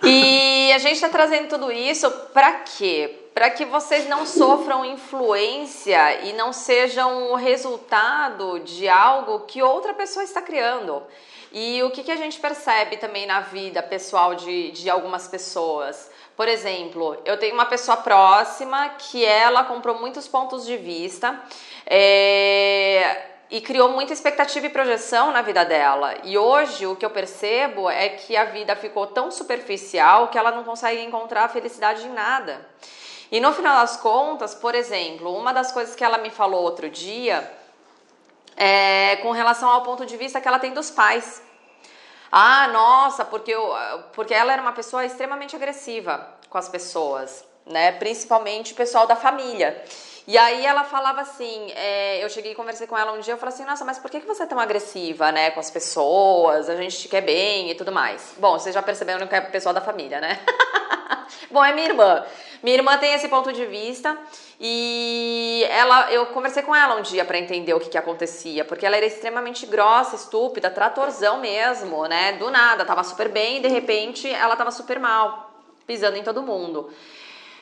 E 0.02 0.72
a 0.72 0.78
gente 0.78 0.94
está 0.94 1.08
trazendo 1.08 1.48
tudo 1.48 1.72
isso 1.72 2.08
para 2.32 2.52
quê? 2.60 3.22
Para 3.34 3.50
que 3.50 3.64
vocês 3.64 4.08
não 4.08 4.24
sofram 4.24 4.84
influência 4.84 6.24
e 6.24 6.32
não 6.32 6.52
sejam 6.52 7.32
o 7.32 7.34
resultado 7.34 8.60
de 8.60 8.88
algo 8.88 9.40
que 9.40 9.62
outra 9.62 9.92
pessoa 9.92 10.22
está 10.22 10.40
criando. 10.40 11.02
E 11.58 11.82
o 11.82 11.90
que, 11.90 12.02
que 12.02 12.12
a 12.12 12.16
gente 12.16 12.38
percebe 12.38 12.98
também 12.98 13.24
na 13.24 13.40
vida 13.40 13.82
pessoal 13.82 14.34
de, 14.34 14.72
de 14.72 14.90
algumas 14.90 15.26
pessoas? 15.26 16.10
Por 16.36 16.46
exemplo, 16.46 17.16
eu 17.24 17.38
tenho 17.38 17.54
uma 17.54 17.64
pessoa 17.64 17.96
próxima 17.96 18.90
que 18.90 19.24
ela 19.24 19.64
comprou 19.64 19.98
muitos 19.98 20.28
pontos 20.28 20.66
de 20.66 20.76
vista 20.76 21.40
é, 21.86 23.22
e 23.50 23.62
criou 23.62 23.88
muita 23.88 24.12
expectativa 24.12 24.66
e 24.66 24.68
projeção 24.68 25.32
na 25.32 25.40
vida 25.40 25.64
dela. 25.64 26.16
E 26.24 26.36
hoje 26.36 26.86
o 26.86 26.94
que 26.94 27.06
eu 27.06 27.10
percebo 27.10 27.88
é 27.88 28.10
que 28.10 28.36
a 28.36 28.44
vida 28.44 28.76
ficou 28.76 29.06
tão 29.06 29.30
superficial 29.30 30.28
que 30.28 30.36
ela 30.36 30.50
não 30.50 30.62
consegue 30.62 31.00
encontrar 31.00 31.48
felicidade 31.48 32.06
em 32.06 32.12
nada. 32.12 32.68
E 33.32 33.40
no 33.40 33.50
final 33.54 33.80
das 33.80 33.96
contas, 33.96 34.54
por 34.54 34.74
exemplo, 34.74 35.34
uma 35.34 35.54
das 35.54 35.72
coisas 35.72 35.96
que 35.96 36.04
ela 36.04 36.18
me 36.18 36.28
falou 36.28 36.62
outro 36.62 36.90
dia 36.90 37.50
é, 38.54 39.16
com 39.22 39.30
relação 39.30 39.70
ao 39.70 39.80
ponto 39.80 40.04
de 40.04 40.18
vista 40.18 40.38
que 40.38 40.46
ela 40.46 40.58
tem 40.58 40.74
dos 40.74 40.90
pais. 40.90 41.45
Ah, 42.30 42.68
nossa, 42.68 43.24
porque, 43.24 43.52
eu, 43.52 43.74
porque 44.12 44.34
ela 44.34 44.52
era 44.52 44.62
uma 44.62 44.72
pessoa 44.72 45.04
extremamente 45.04 45.54
agressiva 45.54 46.26
com 46.48 46.58
as 46.58 46.68
pessoas, 46.68 47.44
né? 47.64 47.92
Principalmente 47.92 48.72
o 48.72 48.76
pessoal 48.76 49.06
da 49.06 49.16
família. 49.16 49.82
E 50.26 50.36
aí 50.36 50.66
ela 50.66 50.82
falava 50.82 51.20
assim, 51.20 51.70
é, 51.76 52.22
eu 52.22 52.28
cheguei 52.28 52.50
e 52.50 52.54
conversei 52.54 52.86
com 52.88 52.98
ela 52.98 53.12
um 53.12 53.20
dia, 53.20 53.34
eu 53.34 53.38
falei 53.38 53.54
assim, 53.54 53.64
nossa, 53.64 53.84
mas 53.84 53.98
por 53.98 54.10
que, 54.10 54.20
que 54.20 54.26
você 54.26 54.42
é 54.42 54.46
tão 54.46 54.58
agressiva, 54.58 55.30
né, 55.30 55.52
com 55.52 55.60
as 55.60 55.70
pessoas, 55.70 56.68
a 56.68 56.74
gente 56.74 56.98
te 56.98 57.08
quer 57.08 57.20
bem 57.20 57.70
e 57.70 57.76
tudo 57.76 57.92
mais. 57.92 58.34
Bom, 58.36 58.58
vocês 58.58 58.74
já 58.74 58.82
perceberam 58.82 59.24
que 59.28 59.34
é 59.36 59.40
pessoal 59.40 59.72
da 59.72 59.80
família, 59.80 60.20
né? 60.20 60.40
Bom, 61.50 61.64
é 61.64 61.72
minha 61.72 61.88
irmã. 61.88 62.24
Minha 62.62 62.76
irmã 62.76 62.98
tem 62.98 63.14
esse 63.14 63.28
ponto 63.28 63.52
de 63.52 63.64
vista 63.66 64.16
e 64.58 65.64
ela, 65.68 66.10
eu 66.10 66.26
conversei 66.26 66.62
com 66.62 66.74
ela 66.74 66.96
um 66.96 67.02
dia 67.02 67.24
para 67.24 67.38
entender 67.38 67.74
o 67.74 67.80
que, 67.80 67.90
que 67.90 67.98
acontecia, 67.98 68.64
porque 68.64 68.86
ela 68.86 68.96
era 68.96 69.06
extremamente 69.06 69.66
grossa, 69.66 70.16
estúpida, 70.16 70.70
tratorzão 70.70 71.38
mesmo, 71.38 72.06
né? 72.06 72.32
Do 72.32 72.50
nada, 72.50 72.84
tava 72.84 73.04
super 73.04 73.28
bem 73.28 73.58
e 73.58 73.60
de 73.60 73.68
repente 73.68 74.28
ela 74.28 74.56
tava 74.56 74.70
super 74.70 74.98
mal, 74.98 75.52
pisando 75.86 76.16
em 76.16 76.22
todo 76.22 76.42
mundo. 76.42 76.90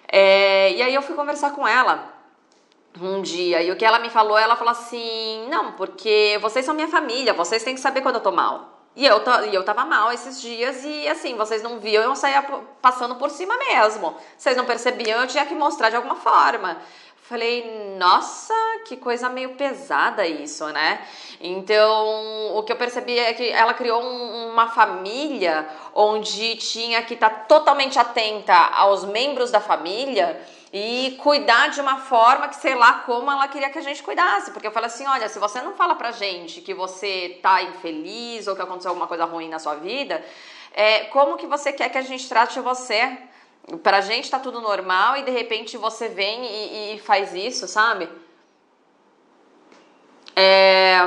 É, 0.09 0.73
e 0.73 0.83
aí 0.83 0.95
eu 0.95 1.03
fui 1.03 1.15
conversar 1.15 1.51
com 1.53 1.67
ela 1.67 2.13
um 3.01 3.21
dia 3.21 3.61
e 3.63 3.71
o 3.73 3.77
que 3.77 3.85
ela 3.85 3.99
me 3.99 4.09
falou, 4.09 4.39
ela 4.39 4.57
falou 4.57 4.71
assim: 4.71 5.47
não, 5.49 5.73
porque 5.73 6.39
vocês 6.41 6.65
são 6.65 6.75
minha 6.75 6.89
família, 6.89 7.33
vocês 7.33 7.65
têm 7.65 7.75
que 7.75 7.81
saber 7.81 8.01
quando 8.01 8.17
eu 8.17 8.21
tô 8.21 8.31
mal. 8.31 8.74
E 8.97 9.05
eu, 9.05 9.21
e 9.51 9.55
eu 9.55 9.65
tava 9.65 9.85
mal 9.85 10.13
esses 10.13 10.41
dias 10.41 10.85
e 10.85 11.09
assim, 11.09 11.35
vocês 11.37 11.63
não 11.63 11.81
viam, 11.81 12.03
eu 12.03 12.15
saía 12.15 12.43
passando 12.81 13.17
por 13.17 13.29
cima 13.29 13.57
mesmo. 13.57 14.15
Vocês 14.39 14.57
não 14.57 14.65
percebiam, 14.65 15.21
eu 15.21 15.27
tinha 15.27 15.45
que 15.45 15.55
mostrar 15.55 15.91
de 15.91 15.97
alguma 15.97 16.15
forma. 16.15 16.79
Falei, 17.27 17.97
nossa, 17.99 18.53
que 18.85 18.99
coisa 18.99 19.31
meio 19.31 19.55
pesada 19.55 20.27
isso, 20.27 20.67
né? 20.69 21.01
Então, 21.41 22.55
o 22.55 22.63
que 22.63 22.71
eu 22.71 22.77
percebi 22.77 23.19
é 23.19 23.33
que 23.33 23.49
ela 23.49 23.73
criou 23.73 24.03
um, 24.03 24.53
uma 24.53 24.69
família 24.69 25.67
onde 25.95 26.55
tinha 26.57 27.03
que 27.03 27.15
estar 27.15 27.31
tá 27.31 27.37
totalmente 27.47 27.99
atenta 27.99 28.55
aos 28.55 29.05
membros 29.07 29.51
da 29.51 29.59
família 29.59 30.39
e 30.77 31.13
cuidar 31.23 31.69
de 31.69 31.81
uma 31.81 31.99
forma 31.99 32.49
que 32.49 32.57
sei 32.57 32.75
lá 32.75 32.95
como 33.07 33.31
ela 33.31 33.47
queria 33.47 33.71
que 33.71 33.79
a 33.79 33.83
gente 33.83 34.03
cuidasse. 34.03 34.51
Porque 34.51 34.67
eu 34.67 34.73
falei 34.73 34.89
assim: 34.89 35.07
olha, 35.07 35.29
se 35.29 35.39
você 35.39 35.63
não 35.63 35.75
fala 35.75 35.95
pra 35.95 36.11
gente 36.11 36.61
que 36.61 36.75
você 36.75 37.39
tá 37.41 37.63
infeliz 37.63 38.49
ou 38.49 38.57
que 38.57 38.63
aconteceu 38.63 38.89
alguma 38.89 39.07
coisa 39.07 39.25
ruim 39.25 39.49
na 39.49 39.61
sua 39.61 39.77
vida, 39.77 40.21
é, 40.73 41.05
como 41.05 41.37
que 41.37 41.47
você 41.47 41.73
quer 41.73 41.91
que 41.91 41.99
a 41.99 42.03
gente 42.03 42.29
trate 42.29 42.59
você? 42.59 43.17
Pra 43.85 44.01
gente 44.01 44.29
tá 44.29 44.41
tudo 44.41 44.61
normal 44.61 45.17
e 45.17 45.23
de 45.23 45.31
repente 45.31 45.77
você 45.77 46.09
vem 46.09 46.45
e, 46.45 46.97
e 46.97 46.99
faz 46.99 47.33
isso, 47.33 47.69
sabe? 47.69 48.09
É. 50.35 50.99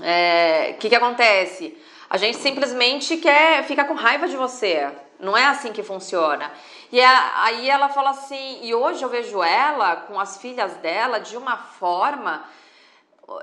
É, 0.00 0.74
que, 0.78 0.88
que 0.88 0.94
acontece? 0.94 1.76
A 2.08 2.16
gente 2.16 2.36
simplesmente 2.36 3.16
quer, 3.16 3.64
fica 3.64 3.84
com 3.84 3.94
raiva 3.94 4.28
de 4.28 4.36
você. 4.36 4.88
Não 5.18 5.36
é 5.36 5.46
assim 5.46 5.72
que 5.72 5.82
funciona. 5.82 6.52
E 6.92 7.00
aí 7.00 7.68
ela 7.68 7.88
fala 7.88 8.10
assim, 8.10 8.60
e 8.62 8.74
hoje 8.74 9.02
eu 9.02 9.08
vejo 9.08 9.42
ela 9.42 9.96
com 9.96 10.18
as 10.20 10.38
filhas 10.38 10.74
dela 10.76 11.18
de 11.18 11.36
uma 11.36 11.56
forma, 11.56 12.44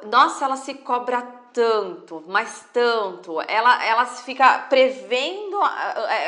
nossa, 0.03 0.45
ela 0.45 0.55
se 0.55 0.75
cobra 0.75 1.21
tanto, 1.53 2.23
mas 2.27 2.65
tanto. 2.73 3.39
Ela, 3.41 3.85
ela 3.85 4.05
fica 4.05 4.59
prevendo, 4.69 5.59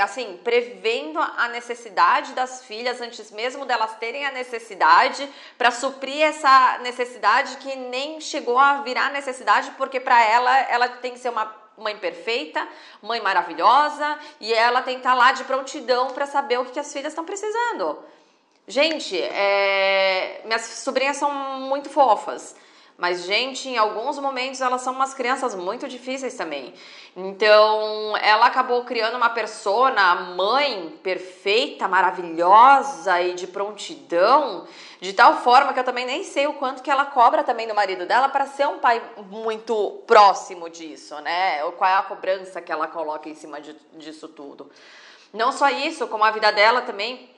assim, 0.01 0.39
prevendo 0.43 1.19
a 1.19 1.47
necessidade 1.47 2.33
das 2.33 2.63
filhas 2.63 3.01
antes 3.01 3.31
mesmo 3.31 3.65
delas 3.65 3.95
terem 3.95 4.25
a 4.25 4.31
necessidade 4.31 5.27
para 5.57 5.71
suprir 5.71 6.21
essa 6.21 6.77
necessidade 6.79 7.57
que 7.57 7.75
nem 7.75 8.21
chegou 8.21 8.59
a 8.59 8.81
virar 8.81 9.11
necessidade, 9.11 9.71
porque 9.77 9.99
para 9.99 10.21
ela 10.23 10.55
ela 10.69 10.87
tem 10.87 11.13
que 11.13 11.19
ser 11.19 11.29
uma 11.29 11.64
mãe 11.77 11.97
perfeita, 11.97 12.67
mãe 13.01 13.21
maravilhosa, 13.21 14.17
e 14.39 14.53
ela 14.53 14.81
tem 14.81 14.95
que 14.95 14.99
estar 14.99 15.11
tá 15.11 15.15
lá 15.15 15.31
de 15.31 15.43
prontidão 15.43 16.07
para 16.07 16.25
saber 16.25 16.59
o 16.59 16.65
que, 16.65 16.71
que 16.71 16.79
as 16.79 16.91
filhas 16.91 17.11
estão 17.11 17.25
precisando. 17.25 17.99
Gente, 18.67 19.19
é... 19.21 20.41
minhas 20.45 20.61
sobrinhas 20.61 21.17
são 21.17 21.31
muito 21.59 21.89
fofas. 21.89 22.55
Mas, 22.97 23.25
gente, 23.25 23.67
em 23.67 23.77
alguns 23.77 24.17
momentos 24.19 24.61
elas 24.61 24.81
são 24.81 24.93
umas 24.93 25.13
crianças 25.13 25.53
muito 25.53 25.85
difíceis 25.87 26.35
também. 26.35 26.73
Então, 27.15 28.15
ela 28.17 28.45
acabou 28.45 28.85
criando 28.85 29.17
uma 29.17 29.29
persona, 29.29 30.15
mãe 30.15 30.97
perfeita, 31.03 31.89
maravilhosa 31.89 33.21
e 33.21 33.33
de 33.33 33.47
prontidão, 33.47 34.65
de 35.01 35.13
tal 35.13 35.41
forma 35.41 35.73
que 35.73 35.79
eu 35.79 35.83
também 35.83 36.05
nem 36.05 36.23
sei 36.23 36.47
o 36.47 36.53
quanto 36.53 36.81
que 36.81 36.89
ela 36.89 37.05
cobra 37.05 37.43
também 37.43 37.67
do 37.67 37.75
marido 37.75 38.05
dela 38.05 38.29
para 38.29 38.45
ser 38.45 38.67
um 38.67 38.79
pai 38.79 39.01
muito 39.29 40.03
próximo 40.07 40.69
disso, 40.69 41.19
né? 41.21 41.63
Ou 41.65 41.73
qual 41.73 41.89
é 41.89 41.95
a 41.95 42.03
cobrança 42.03 42.61
que 42.61 42.71
ela 42.71 42.87
coloca 42.87 43.27
em 43.27 43.35
cima 43.35 43.59
de, 43.59 43.75
disso 43.93 44.27
tudo. 44.27 44.69
Não 45.33 45.51
só 45.51 45.69
isso, 45.69 46.07
como 46.07 46.23
a 46.23 46.31
vida 46.31 46.51
dela 46.51 46.81
também 46.81 47.29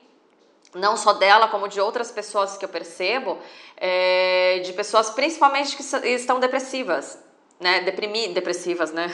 não 0.74 0.96
só 0.96 1.14
dela, 1.14 1.48
como 1.48 1.66
de 1.66 1.80
outras 1.80 2.10
pessoas 2.10 2.56
que 2.56 2.64
eu 2.64 2.68
percebo, 2.68 3.38
é, 3.76 4.60
de 4.64 4.72
pessoas 4.72 5.10
principalmente 5.10 5.76
que 5.76 5.82
estão 6.08 6.38
depressivas, 6.38 7.18
né? 7.58 7.80
Deprimi 7.80 8.28
depressivas, 8.28 8.92
né? 8.92 9.08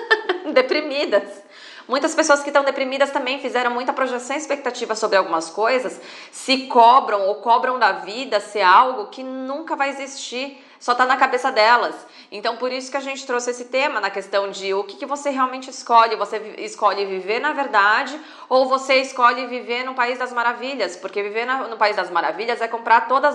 Deprimidas. 0.52 1.42
Muitas 1.88 2.14
pessoas 2.14 2.42
que 2.42 2.48
estão 2.48 2.64
deprimidas 2.64 3.10
também 3.10 3.38
fizeram 3.38 3.70
muita 3.70 3.92
projeção 3.92 4.36
expectativa 4.36 4.94
sobre 4.94 5.16
algumas 5.16 5.50
coisas, 5.50 6.00
se 6.32 6.66
cobram 6.66 7.26
ou 7.28 7.36
cobram 7.36 7.78
da 7.78 7.92
vida 7.92 8.40
ser 8.40 8.62
algo 8.62 9.06
que 9.06 9.22
nunca 9.22 9.76
vai 9.76 9.90
existir 9.90 10.62
só 10.78 10.92
está 10.92 11.06
na 11.06 11.16
cabeça 11.16 11.50
delas. 11.50 11.94
Então, 12.30 12.56
por 12.56 12.70
isso 12.70 12.90
que 12.90 12.96
a 12.96 13.00
gente 13.00 13.26
trouxe 13.26 13.50
esse 13.50 13.66
tema 13.66 14.00
na 14.00 14.10
questão 14.10 14.50
de 14.50 14.74
o 14.74 14.84
que, 14.84 14.96
que 14.96 15.06
você 15.06 15.30
realmente 15.30 15.70
escolhe. 15.70 16.16
Você 16.16 16.36
escolhe 16.58 17.04
viver 17.04 17.40
na 17.40 17.52
verdade 17.52 18.18
ou 18.48 18.68
você 18.68 18.96
escolhe 18.96 19.46
viver 19.46 19.84
no 19.84 19.94
País 19.94 20.18
das 20.18 20.32
Maravilhas? 20.32 20.96
Porque 20.96 21.22
viver 21.22 21.46
no 21.46 21.76
País 21.76 21.96
das 21.96 22.10
Maravilhas 22.10 22.60
é 22.60 22.68
comprar 22.68 23.08
todos 23.08 23.34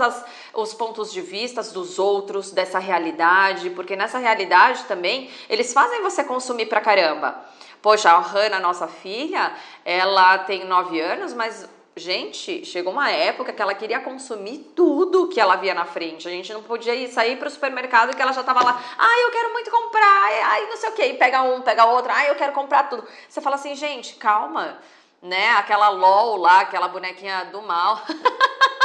os 0.54 0.74
pontos 0.74 1.12
de 1.12 1.22
vista 1.22 1.64
dos 1.64 1.98
outros, 1.98 2.52
dessa 2.52 2.80
realidade, 2.80 3.70
porque 3.72 3.96
nessa 3.96 4.18
realidade 4.18 4.84
também 4.84 5.30
eles 5.50 5.74
fazem 5.74 6.02
você 6.02 6.24
consumir 6.24 6.68
pra 6.68 6.82
caramba. 6.82 7.44
Poxa, 7.82 8.12
a 8.12 8.20
Hannah, 8.20 8.60
nossa 8.60 8.88
filha, 8.88 9.54
ela 9.84 10.38
tem 10.40 10.66
nove 10.66 11.00
anos, 11.00 11.34
mas 11.34 11.68
Gente, 11.94 12.64
chegou 12.64 12.94
uma 12.94 13.12
época 13.12 13.52
que 13.52 13.62
ela 13.62 13.74
queria 13.74 14.00
consumir 14.00 14.60
tudo 14.74 15.28
que 15.28 15.42
ela 15.42 15.58
via 15.58 15.74
na 15.74 15.84
frente. 15.84 16.26
A 16.26 16.32
gente 16.32 16.54
não 16.54 16.64
podia 16.64 16.96
ir 16.96 17.10
sair 17.10 17.38
para 17.38 17.50
o 17.50 17.52
supermercado 17.52 18.16
que 18.16 18.22
ela 18.22 18.32
já 18.32 18.40
estava 18.40 18.64
lá. 18.64 18.82
Ai, 18.98 19.24
eu 19.26 19.32
quero 19.32 19.52
muito 19.52 19.70
comprar. 19.70 20.24
Ai, 20.46 20.68
não 20.68 20.78
sei 20.78 20.90
o 20.90 20.94
quê. 20.94 21.06
E 21.08 21.14
pega 21.18 21.42
um, 21.42 21.62
pega 21.62 21.84
outro. 21.84 22.10
Ai, 22.14 22.30
eu 22.30 22.36
quero 22.36 22.54
comprar 22.54 22.90
tudo. 22.90 23.06
Você 23.28 23.42
fala 23.42 23.58
assim, 23.58 23.76
gente, 23.76 24.16
calma. 24.16 24.78
Né? 25.22 25.52
Aquela 25.52 25.90
LOL 25.90 26.38
lá, 26.38 26.62
aquela 26.62 26.88
bonequinha 26.88 27.50
do 27.52 27.62
mal. 27.62 28.02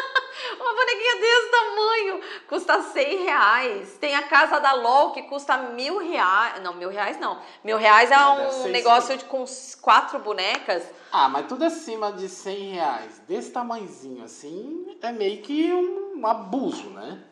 Uma 0.67 0.75
bonequinha 0.75 1.17
desse 1.21 1.51
tamanho 1.51 2.21
custa 2.49 2.83
100 2.83 3.25
reais. 3.25 3.97
Tem 4.01 4.17
a 4.17 4.25
casa 4.25 4.59
da 4.59 4.73
LOL 4.73 5.13
que 5.13 5.23
custa 5.23 5.57
mil 5.57 5.99
reais. 5.99 6.61
Não, 6.61 6.75
mil 6.75 6.91
reais 6.91 7.21
não. 7.21 7.39
Mil 7.63 7.79
reais 7.79 8.11
é 8.11 8.19
um 8.19 8.69
negócio 8.69 9.17
de, 9.17 9.25
com 9.27 9.45
quatro 9.81 10.19
bonecas. 10.19 10.83
Ah, 11.13 11.29
mas 11.29 11.47
tudo 11.47 11.65
acima 11.65 12.11
de 12.13 12.29
100 12.29 12.73
reais, 12.73 13.23
desse 13.29 13.53
tamanhozinho 13.53 14.25
assim, 14.25 14.99
é 15.01 15.13
meio 15.13 15.41
que 15.41 15.73
um, 15.73 16.19
um 16.19 16.27
abuso, 16.27 16.91
né? 16.91 17.23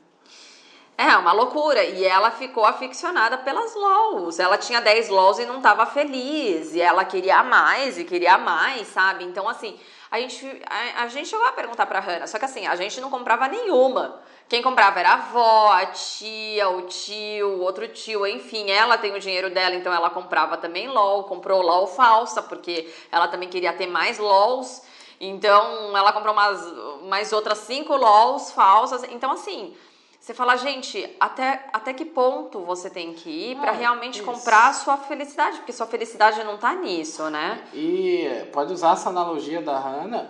É, 0.97 1.17
uma 1.17 1.33
loucura. 1.33 1.83
E 1.83 2.05
ela 2.05 2.31
ficou 2.31 2.64
aficionada 2.64 3.37
pelas 3.38 3.75
LOLs. 3.75 4.38
Ela 4.38 4.57
tinha 4.57 4.81
10 4.81 5.09
LOLs 5.09 5.41
e 5.41 5.45
não 5.47 5.57
estava 5.57 5.85
feliz. 5.87 6.73
E 6.73 6.81
ela 6.81 7.05
queria 7.05 7.43
mais 7.43 7.99
e 7.99 8.05
queria 8.05 8.38
mais, 8.38 8.87
sabe? 8.87 9.25
Então, 9.25 9.49
assim, 9.49 9.76
a 10.14 10.21
gente, 10.21 10.62
a, 10.66 11.02
a 11.02 11.09
gente 11.09 11.28
chegou 11.28 11.44
a 11.44 11.52
perguntar 11.52 11.87
pra 11.87 11.99
Hannah, 11.99 12.28
só 12.28 12.38
que 12.38 12.44
assim, 12.44 12.66
a 12.66 12.76
gente 12.76 13.00
não 13.00 13.11
comprava 13.11 13.49
nenhuma. 13.49 14.21
Quem 14.49 14.62
comprava 14.62 15.00
era 15.00 15.11
a 15.11 15.14
avó, 15.14 15.73
a 15.73 15.87
tia, 15.87 16.68
o 16.68 16.83
tio, 16.83 17.61
outro 17.61 17.88
tio, 17.88 18.25
enfim, 18.25 18.71
ela 18.71 18.97
tem 18.97 19.12
o 19.12 19.18
dinheiro 19.18 19.50
dela, 19.50 19.75
então 19.75 19.92
ela 19.92 20.11
comprava 20.11 20.56
também 20.56 20.87
LOL, 20.87 21.25
comprou 21.25 21.62
LOL 21.62 21.88
falsa, 21.88 22.42
porque 22.42 22.88
ela 23.11 23.26
também 23.26 23.49
queria 23.49 23.73
ter 23.73 23.88
mais 23.88 24.18
LOLs. 24.18 24.83
Então 25.21 25.97
ela 25.97 26.12
comprou 26.12 26.33
umas, 26.33 26.61
mais 27.09 27.33
outras 27.33 27.59
cinco 27.59 27.97
LOLs 27.97 28.52
falsas. 28.52 29.02
Então, 29.04 29.33
assim, 29.33 29.75
você 30.25 30.33
fala, 30.33 30.57
gente, 30.57 31.14
até, 31.21 31.66
até 31.71 31.93
que 31.93 32.07
ponto 32.07 32.61
você 32.61 32.88
tem 32.88 33.12
que 33.12 33.28
ir 33.28 33.57
para 33.57 33.73
ah, 33.73 33.75
realmente 33.75 34.21
isso. 34.21 34.25
comprar 34.25 34.69
a 34.69 34.73
sua 34.73 34.97
felicidade? 34.97 35.59
Porque 35.59 35.71
sua 35.71 35.87
felicidade 35.87 36.43
não 36.45 36.57
tá 36.57 36.75
nisso, 36.75 37.28
né? 37.28 37.62
E 37.75 38.49
pode 38.50 38.73
usar 38.73 38.95
essa 38.95 39.11
analogia 39.11 39.61
da 39.61 39.78
Hannah. 39.78 40.26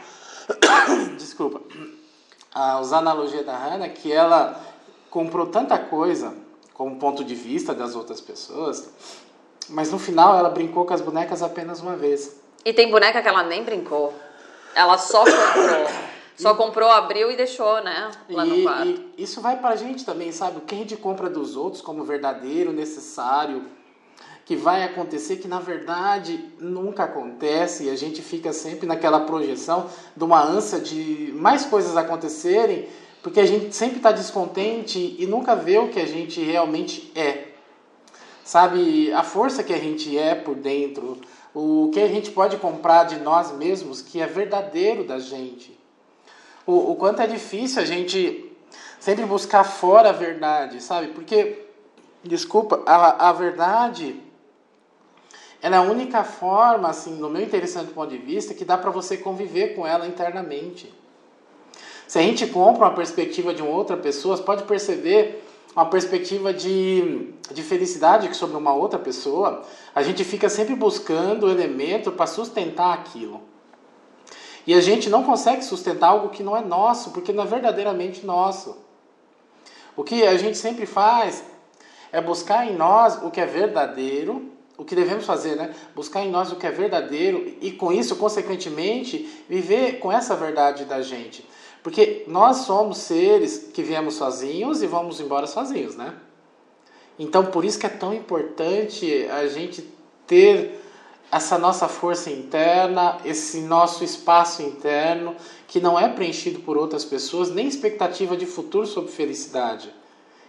Desculpa. 1.18 1.60
Ah, 2.54 2.80
usar 2.80 2.96
a 2.96 3.00
analogia 3.00 3.44
da 3.44 3.54
Hannah 3.54 3.90
que 3.90 4.10
ela 4.10 4.58
comprou 5.10 5.46
tanta 5.48 5.78
coisa 5.78 6.34
como 6.72 6.96
ponto 6.96 7.22
de 7.22 7.34
vista 7.34 7.74
das 7.74 7.94
outras 7.94 8.18
pessoas, 8.18 8.88
mas 9.68 9.92
no 9.92 9.98
final 9.98 10.38
ela 10.38 10.48
brincou 10.48 10.86
com 10.86 10.94
as 10.94 11.02
bonecas 11.02 11.42
apenas 11.42 11.82
uma 11.82 11.96
vez. 11.96 12.40
E 12.64 12.72
tem 12.72 12.90
boneca 12.90 13.20
que 13.20 13.28
ela 13.28 13.42
nem 13.42 13.62
brincou. 13.62 14.14
Ela 14.74 14.96
só 14.96 15.22
comprou. 15.22 16.11
Só 16.36 16.54
comprou, 16.54 16.90
abriu 16.90 17.30
e 17.30 17.36
deixou, 17.36 17.82
né? 17.82 18.10
Lá 18.28 18.46
e, 18.46 18.48
no 18.48 18.62
quarto. 18.62 19.02
E 19.16 19.22
isso 19.22 19.40
vai 19.40 19.58
pra 19.58 19.76
gente 19.76 20.04
também, 20.04 20.32
sabe? 20.32 20.58
O 20.58 20.60
que 20.62 20.74
a 20.74 20.78
gente 20.78 20.96
compra 20.96 21.28
dos 21.28 21.56
outros 21.56 21.82
como 21.82 22.04
verdadeiro, 22.04 22.72
necessário, 22.72 23.64
que 24.44 24.56
vai 24.56 24.82
acontecer, 24.82 25.36
que 25.36 25.46
na 25.46 25.60
verdade 25.60 26.52
nunca 26.58 27.04
acontece, 27.04 27.84
e 27.84 27.90
a 27.90 27.96
gente 27.96 28.22
fica 28.22 28.52
sempre 28.52 28.86
naquela 28.86 29.20
projeção 29.20 29.88
de 30.16 30.24
uma 30.24 30.42
ânsia 30.42 30.80
de 30.80 31.32
mais 31.36 31.64
coisas 31.64 31.96
acontecerem, 31.96 32.88
porque 33.22 33.38
a 33.38 33.46
gente 33.46 33.74
sempre 33.74 33.98
está 33.98 34.10
descontente 34.10 35.16
e 35.18 35.26
nunca 35.26 35.54
vê 35.54 35.78
o 35.78 35.90
que 35.90 36.00
a 36.00 36.06
gente 36.06 36.40
realmente 36.40 37.12
é. 37.14 37.52
Sabe, 38.42 39.12
a 39.12 39.22
força 39.22 39.62
que 39.62 39.72
a 39.72 39.78
gente 39.78 40.18
é 40.18 40.34
por 40.34 40.56
dentro, 40.56 41.20
o 41.54 41.90
que 41.94 42.00
a 42.00 42.08
gente 42.08 42.32
pode 42.32 42.56
comprar 42.56 43.04
de 43.04 43.20
nós 43.20 43.52
mesmos 43.52 44.02
que 44.02 44.20
é 44.20 44.26
verdadeiro 44.26 45.04
da 45.04 45.20
gente 45.20 45.81
o, 46.66 46.92
o 46.92 46.96
quanto 46.96 47.22
é 47.22 47.26
difícil 47.26 47.82
a 47.82 47.84
gente 47.84 48.52
sempre 49.00 49.24
buscar 49.24 49.64
fora 49.64 50.10
a 50.10 50.12
verdade, 50.12 50.82
sabe? 50.82 51.08
Porque, 51.08 51.66
desculpa, 52.22 52.82
a, 52.86 53.28
a 53.28 53.32
verdade 53.32 54.20
ela 55.62 55.76
é 55.76 55.78
a 55.78 55.82
única 55.82 56.24
forma, 56.24 56.88
assim, 56.88 57.14
no 57.14 57.30
meu 57.30 57.40
interessante 57.40 57.92
ponto 57.92 58.10
de 58.10 58.18
vista, 58.18 58.52
que 58.52 58.64
dá 58.64 58.76
para 58.76 58.90
você 58.90 59.16
conviver 59.16 59.76
com 59.76 59.86
ela 59.86 60.08
internamente. 60.08 60.92
Se 62.08 62.18
a 62.18 62.22
gente 62.22 62.48
compra 62.48 62.86
uma 62.86 62.94
perspectiva 62.94 63.54
de 63.54 63.62
uma 63.62 63.70
outra 63.70 63.96
pessoa, 63.96 64.36
você 64.36 64.42
pode 64.42 64.64
perceber 64.64 65.44
uma 65.74 65.86
perspectiva 65.86 66.52
de, 66.52 67.32
de 67.52 67.62
felicidade 67.62 68.34
sobre 68.36 68.56
uma 68.56 68.74
outra 68.74 68.98
pessoa, 68.98 69.62
a 69.94 70.02
gente 70.02 70.24
fica 70.24 70.48
sempre 70.48 70.74
buscando 70.74 71.48
elemento 71.48 72.10
para 72.10 72.26
sustentar 72.26 72.92
aquilo. 72.92 73.40
E 74.66 74.74
a 74.74 74.80
gente 74.80 75.10
não 75.10 75.24
consegue 75.24 75.64
sustentar 75.64 76.08
algo 76.08 76.28
que 76.28 76.42
não 76.42 76.56
é 76.56 76.62
nosso, 76.62 77.10
porque 77.10 77.32
não 77.32 77.44
é 77.44 77.46
verdadeiramente 77.46 78.24
nosso. 78.24 78.76
O 79.96 80.04
que 80.04 80.24
a 80.24 80.36
gente 80.36 80.56
sempre 80.56 80.86
faz 80.86 81.44
é 82.12 82.20
buscar 82.20 82.66
em 82.66 82.76
nós 82.76 83.22
o 83.22 83.30
que 83.30 83.40
é 83.40 83.46
verdadeiro, 83.46 84.50
o 84.76 84.84
que 84.84 84.94
devemos 84.94 85.24
fazer, 85.24 85.56
né? 85.56 85.74
Buscar 85.94 86.22
em 86.22 86.30
nós 86.30 86.52
o 86.52 86.56
que 86.56 86.66
é 86.66 86.70
verdadeiro 86.70 87.56
e 87.60 87.72
com 87.72 87.92
isso, 87.92 88.16
consequentemente, 88.16 89.44
viver 89.48 89.98
com 89.98 90.10
essa 90.10 90.34
verdade 90.34 90.84
da 90.84 91.02
gente. 91.02 91.46
Porque 91.82 92.24
nós 92.26 92.58
somos 92.58 92.98
seres 92.98 93.70
que 93.72 93.82
viemos 93.82 94.14
sozinhos 94.14 94.82
e 94.82 94.86
vamos 94.86 95.20
embora 95.20 95.46
sozinhos, 95.46 95.96
né? 95.96 96.14
Então, 97.18 97.46
por 97.46 97.64
isso 97.64 97.78
que 97.78 97.86
é 97.86 97.90
tão 97.90 98.14
importante 98.14 99.26
a 99.30 99.46
gente 99.46 99.86
ter 100.26 100.81
essa 101.32 101.56
nossa 101.56 101.88
força 101.88 102.30
interna, 102.30 103.16
esse 103.24 103.62
nosso 103.62 104.04
espaço 104.04 104.60
interno, 104.60 105.34
que 105.66 105.80
não 105.80 105.98
é 105.98 106.06
preenchido 106.06 106.60
por 106.60 106.76
outras 106.76 107.06
pessoas, 107.06 107.50
nem 107.50 107.66
expectativa 107.66 108.36
de 108.36 108.44
futuro 108.44 108.86
sobre 108.86 109.10
felicidade, 109.10 109.90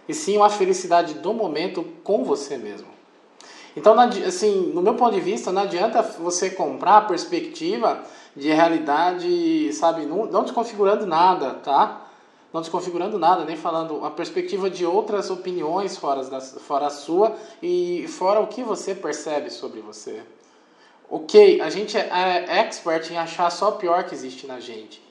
e 0.06 0.12
sim 0.12 0.36
uma 0.36 0.50
felicidade 0.50 1.14
do 1.14 1.32
momento 1.32 1.82
com 2.04 2.22
você 2.22 2.58
mesmo. 2.58 2.88
Então, 3.74 3.98
assim, 3.98 4.72
no 4.74 4.82
meu 4.82 4.94
ponto 4.94 5.14
de 5.14 5.20
vista, 5.22 5.50
não 5.50 5.62
adianta 5.62 6.02
você 6.02 6.50
comprar 6.50 6.98
a 6.98 7.02
perspectiva 7.02 8.04
de 8.36 8.52
realidade, 8.52 9.72
sabe, 9.72 10.04
não, 10.04 10.42
desconfigurando 10.42 11.06
nada, 11.06 11.54
tá? 11.54 12.02
Não 12.52 12.60
desconfigurando 12.60 13.18
nada, 13.18 13.44
nem 13.44 13.56
falando 13.56 14.04
a 14.04 14.10
perspectiva 14.10 14.68
de 14.68 14.84
outras 14.84 15.30
opiniões 15.30 15.96
fora, 15.96 16.22
da, 16.24 16.40
fora 16.40 16.86
a 16.86 16.90
sua 16.90 17.34
e 17.62 18.06
fora 18.06 18.38
o 18.38 18.46
que 18.46 18.62
você 18.62 18.94
percebe 18.94 19.50
sobre 19.50 19.80
você. 19.80 20.22
Ok, 21.10 21.60
a 21.60 21.70
gente 21.70 21.96
é, 21.96 22.08
é 22.10 22.60
expert 22.60 23.10
em 23.10 23.18
achar 23.18 23.50
só 23.50 23.70
o 23.70 23.72
pior 23.72 24.04
que 24.04 24.14
existe 24.14 24.46
na 24.46 24.58
gente. 24.58 25.02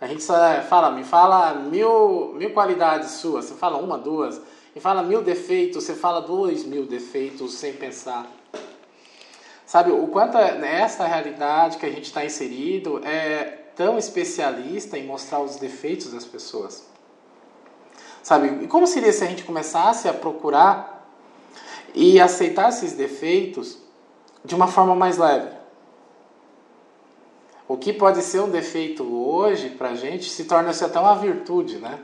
A 0.00 0.06
gente 0.06 0.22
só 0.22 0.34
fala, 0.68 0.90
me 0.90 1.04
fala 1.04 1.54
mil, 1.54 2.32
mil 2.34 2.50
qualidades 2.52 3.12
suas, 3.12 3.44
você 3.44 3.54
fala 3.54 3.76
uma, 3.76 3.98
duas. 3.98 4.40
Me 4.74 4.80
fala 4.80 5.02
mil 5.02 5.22
defeitos, 5.22 5.84
você 5.84 5.94
fala 5.94 6.20
dois 6.20 6.64
mil 6.64 6.86
defeitos 6.86 7.54
sem 7.54 7.72
pensar. 7.72 8.26
Sabe, 9.66 9.92
o 9.92 10.08
quanto 10.08 10.36
é, 10.36 10.58
nessa 10.58 11.06
realidade 11.06 11.76
que 11.76 11.86
a 11.86 11.90
gente 11.90 12.04
está 12.04 12.24
inserido 12.24 13.00
é 13.04 13.44
tão 13.76 13.98
especialista 13.98 14.98
em 14.98 15.06
mostrar 15.06 15.40
os 15.40 15.56
defeitos 15.56 16.12
das 16.12 16.24
pessoas. 16.24 16.88
Sabe, 18.22 18.64
e 18.64 18.66
como 18.66 18.86
seria 18.86 19.12
se 19.12 19.22
a 19.22 19.26
gente 19.26 19.44
começasse 19.44 20.08
a 20.08 20.12
procurar 20.12 21.08
e 21.94 22.20
aceitar 22.20 22.68
esses 22.70 22.94
defeitos 22.94 23.78
de 24.44 24.54
uma 24.54 24.66
forma 24.66 24.94
mais 24.94 25.18
leve. 25.18 25.50
O 27.68 27.76
que 27.76 27.92
pode 27.92 28.22
ser 28.22 28.40
um 28.40 28.50
defeito 28.50 29.04
hoje 29.04 29.70
para 29.70 29.94
gente 29.94 30.28
se 30.28 30.44
torna-se 30.44 30.84
até 30.84 30.98
uma 30.98 31.14
virtude, 31.14 31.78
né? 31.78 32.00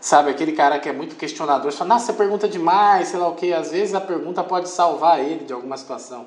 Sabe, 0.00 0.30
aquele 0.30 0.52
cara 0.52 0.78
que 0.78 0.88
é 0.88 0.92
muito 0.92 1.16
questionador, 1.16 1.72
fala, 1.72 1.94
nossa, 1.94 2.06
você 2.06 2.12
pergunta 2.12 2.48
demais, 2.48 3.08
sei 3.08 3.18
lá 3.18 3.28
o 3.28 3.34
que, 3.34 3.52
às 3.52 3.70
vezes 3.70 3.94
a 3.94 4.00
pergunta 4.00 4.42
pode 4.42 4.68
salvar 4.68 5.20
ele 5.20 5.44
de 5.44 5.52
alguma 5.52 5.76
situação. 5.76 6.26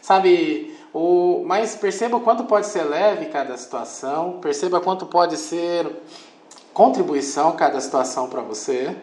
Sabe, 0.00 0.76
o, 0.92 1.42
mas 1.46 1.76
perceba 1.76 2.18
quanto 2.20 2.44
pode 2.44 2.66
ser 2.66 2.82
leve 2.84 3.26
cada 3.26 3.56
situação, 3.56 4.38
perceba 4.40 4.80
quanto 4.80 5.06
pode 5.06 5.36
ser 5.36 5.90
contribuição 6.72 7.52
cada 7.52 7.80
situação 7.80 8.28
para 8.28 8.42
você. 8.42 8.96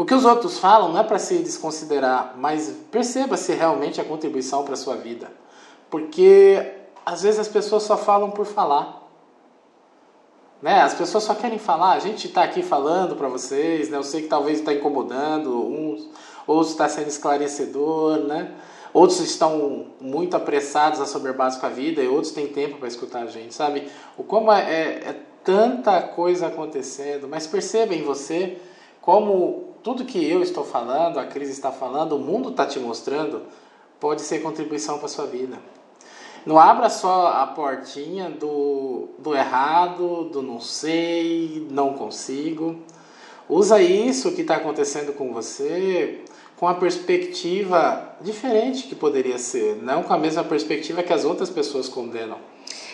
O 0.00 0.04
que 0.06 0.14
os 0.14 0.24
outros 0.24 0.58
falam 0.58 0.90
não 0.94 1.00
é 1.00 1.04
para 1.04 1.18
se 1.18 1.40
desconsiderar, 1.40 2.32
mas 2.38 2.74
perceba 2.90 3.36
se 3.36 3.52
realmente 3.52 4.00
é 4.00 4.02
contribuição 4.02 4.64
para 4.64 4.72
a 4.72 4.76
sua 4.78 4.96
vida. 4.96 5.30
Porque 5.90 6.72
às 7.04 7.20
vezes 7.20 7.38
as 7.38 7.48
pessoas 7.48 7.82
só 7.82 7.98
falam 7.98 8.30
por 8.30 8.46
falar. 8.46 9.06
Né? 10.62 10.80
As 10.80 10.94
pessoas 10.94 11.24
só 11.24 11.34
querem 11.34 11.58
falar, 11.58 11.90
a 11.90 11.98
gente 11.98 12.28
está 12.28 12.42
aqui 12.44 12.62
falando 12.62 13.14
para 13.14 13.28
vocês, 13.28 13.90
né? 13.90 13.98
eu 13.98 14.02
sei 14.02 14.22
que 14.22 14.28
talvez 14.28 14.60
está 14.60 14.72
incomodando 14.72 15.66
uns, 15.66 16.08
outros 16.46 16.70
está 16.70 16.88
sendo 16.88 17.08
esclarecedor, 17.08 18.20
né? 18.20 18.54
outros 18.94 19.20
estão 19.20 19.88
muito 20.00 20.34
apressados, 20.34 20.98
assoberbados 20.98 21.58
com 21.58 21.66
a 21.66 21.68
vida, 21.68 22.02
e 22.02 22.08
outros 22.08 22.32
têm 22.32 22.46
tempo 22.46 22.78
para 22.78 22.88
escutar 22.88 23.24
a 23.24 23.26
gente, 23.26 23.52
sabe? 23.52 23.86
O 24.16 24.24
como 24.24 24.50
é, 24.50 24.62
é, 24.62 24.82
é 25.10 25.20
tanta 25.44 26.00
coisa 26.00 26.46
acontecendo, 26.46 27.28
mas 27.28 27.46
perceba 27.46 27.94
em 27.94 28.02
você 28.02 28.56
como 29.02 29.69
tudo 29.82 30.04
que 30.04 30.22
eu 30.24 30.42
estou 30.42 30.64
falando, 30.64 31.18
a 31.18 31.24
crise 31.24 31.52
está 31.52 31.72
falando, 31.72 32.16
o 32.16 32.18
mundo 32.18 32.50
está 32.50 32.66
te 32.66 32.78
mostrando, 32.78 33.42
pode 33.98 34.22
ser 34.22 34.40
contribuição 34.40 34.96
para 34.98 35.06
a 35.06 35.08
sua 35.10 35.26
vida. 35.26 35.58
Não 36.44 36.58
abra 36.58 36.88
só 36.88 37.28
a 37.28 37.46
portinha 37.46 38.30
do, 38.30 39.08
do 39.18 39.34
errado, 39.34 40.24
do 40.30 40.42
não 40.42 40.60
sei, 40.60 41.66
não 41.70 41.94
consigo. 41.94 42.76
Usa 43.48 43.82
isso 43.82 44.32
que 44.32 44.42
está 44.42 44.56
acontecendo 44.56 45.12
com 45.12 45.32
você 45.32 46.24
com 46.60 46.68
a 46.68 46.74
perspectiva 46.74 48.16
diferente 48.20 48.82
que 48.82 48.94
poderia 48.94 49.38
ser, 49.38 49.78
não 49.82 50.02
com 50.02 50.12
a 50.12 50.18
mesma 50.18 50.44
perspectiva 50.44 51.02
que 51.02 51.10
as 51.10 51.24
outras 51.24 51.48
pessoas 51.48 51.88
condenam. 51.88 52.36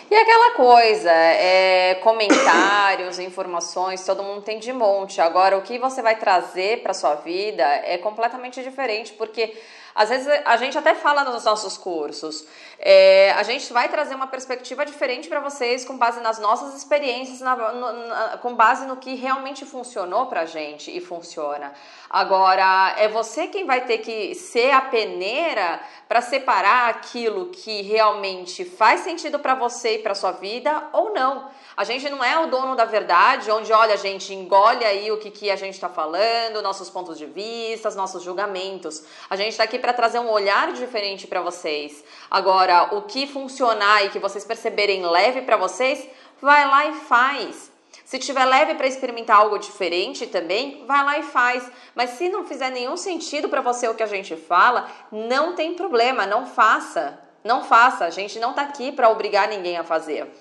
E 0.09 0.15
aquela 0.15 0.51
coisa, 0.51 1.11
é, 1.11 1.95
comentários, 1.95 3.19
informações, 3.19 4.05
todo 4.05 4.23
mundo 4.23 4.41
tem 4.41 4.57
de 4.57 4.71
monte. 4.71 5.19
Agora, 5.19 5.57
o 5.57 5.61
que 5.61 5.77
você 5.77 6.01
vai 6.01 6.15
trazer 6.15 6.81
para 6.81 6.93
sua 6.93 7.15
vida 7.15 7.63
é 7.63 7.97
completamente 7.97 8.63
diferente, 8.63 9.11
porque 9.13 9.53
às 9.93 10.07
vezes 10.07 10.27
a 10.45 10.55
gente 10.55 10.77
até 10.77 10.95
fala 10.95 11.25
nos 11.25 11.43
nossos 11.43 11.77
cursos, 11.77 12.45
é, 12.79 13.31
a 13.31 13.43
gente 13.43 13.73
vai 13.73 13.89
trazer 13.89 14.13
uma 14.13 14.27
perspectiva 14.27 14.85
diferente 14.85 15.27
para 15.27 15.39
vocês 15.39 15.83
com 15.83 15.97
base 15.97 16.19
nas 16.21 16.37
nossas 16.37 16.75
experiências, 16.75 17.41
na, 17.41 17.55
na, 17.55 18.37
com 18.37 18.53
base 18.53 18.85
no 18.85 18.97
que 18.97 19.15
realmente 19.15 19.65
funcionou 19.65 20.27
para 20.27 20.41
a 20.41 20.45
gente 20.45 20.95
e 20.95 21.01
funciona. 21.01 21.73
Agora, 22.09 22.93
é 22.97 23.07
você 23.07 23.47
quem 23.47 23.65
vai 23.65 23.81
ter 23.85 23.97
que 23.99 24.35
ser 24.35 24.71
a 24.71 24.81
peneira 24.81 25.79
para 26.07 26.21
separar 26.21 26.89
aquilo 26.89 27.47
que 27.47 27.81
realmente 27.81 28.63
faz 28.63 29.01
sentido 29.01 29.39
para 29.39 29.55
você 29.55 29.95
e 29.95 29.99
para 29.99 30.13
sua 30.13 30.31
vida 30.31 30.89
ou 30.93 31.13
não. 31.13 31.49
A 31.75 31.83
gente 31.83 32.09
não 32.09 32.23
é 32.23 32.39
o 32.39 32.47
dono 32.47 32.75
da 32.75 32.85
verdade, 32.85 33.51
onde, 33.51 33.71
olha, 33.71 33.93
a 33.93 33.97
gente 33.97 34.33
engole 34.33 34.83
aí 34.83 35.11
o 35.11 35.17
que, 35.17 35.29
que 35.29 35.51
a 35.51 35.55
gente 35.55 35.75
está 35.75 35.87
falando, 35.87 36.61
nossos 36.61 36.89
pontos 36.89 37.17
de 37.17 37.25
vista, 37.25 37.89
nossos 37.91 38.23
julgamentos. 38.23 39.03
A 39.29 39.35
gente 39.35 39.49
está 39.49 39.63
aqui 39.63 39.77
para 39.77 39.93
trazer 39.93 40.19
um 40.19 40.29
olhar 40.29 40.71
diferente 40.73 41.27
para 41.27 41.41
vocês. 41.41 42.03
Agora, 42.31 42.66
o 42.91 43.01
que 43.03 43.27
funcionar 43.27 44.05
e 44.05 44.09
que 44.09 44.19
vocês 44.19 44.45
perceberem 44.45 45.05
leve 45.05 45.41
para 45.41 45.57
vocês, 45.57 46.07
vai 46.41 46.67
lá 46.67 46.87
e 46.87 46.93
faz. 46.93 47.71
Se 48.05 48.19
tiver 48.19 48.45
leve 48.45 48.75
para 48.75 48.87
experimentar 48.87 49.37
algo 49.37 49.57
diferente 49.57 50.27
também, 50.27 50.85
vai 50.85 51.03
lá 51.03 51.19
e 51.19 51.23
faz. 51.23 51.69
Mas 51.93 52.11
se 52.11 52.29
não 52.29 52.45
fizer 52.45 52.69
nenhum 52.69 52.95
sentido 52.95 53.49
para 53.49 53.61
você 53.61 53.87
o 53.87 53.95
que 53.95 54.03
a 54.03 54.07
gente 54.07 54.35
fala, 54.35 54.89
não 55.11 55.55
tem 55.55 55.73
problema, 55.73 56.25
não 56.25 56.45
faça. 56.45 57.19
Não 57.43 57.63
faça. 57.63 58.05
A 58.05 58.09
gente 58.09 58.39
não 58.39 58.51
está 58.51 58.61
aqui 58.61 58.91
para 58.91 59.09
obrigar 59.09 59.47
ninguém 59.47 59.77
a 59.77 59.83
fazer 59.83 60.31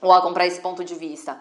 ou 0.00 0.12
a 0.12 0.20
comprar 0.20 0.46
esse 0.46 0.60
ponto 0.60 0.84
de 0.84 0.94
vista. 0.94 1.40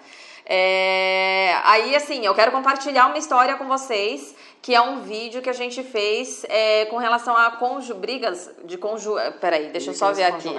É, 0.54 1.56
aí, 1.64 1.96
assim, 1.96 2.26
eu 2.26 2.36
quero 2.36 2.52
compartilhar 2.52 3.08
uma 3.08 3.18
história 3.18 3.56
com 3.56 3.70
vocês, 3.70 4.36
que 4.62 4.76
é 4.76 4.82
um 4.82 5.00
vídeo 5.00 5.42
que 5.42 5.50
a 5.50 5.54
gente 5.54 5.82
fez 5.82 6.46
é, 6.50 6.86
com 6.88 6.98
relação 6.98 7.38
a 7.38 7.52
conju, 7.52 7.96
brigas 7.96 8.50
de 8.66 8.78
conju... 8.78 9.16
Peraí, 9.40 9.70
deixa 9.70 9.92
brigas 9.92 10.02
eu 10.02 10.08
só 10.08 10.12
ver 10.12 10.24
aqui. 10.26 10.54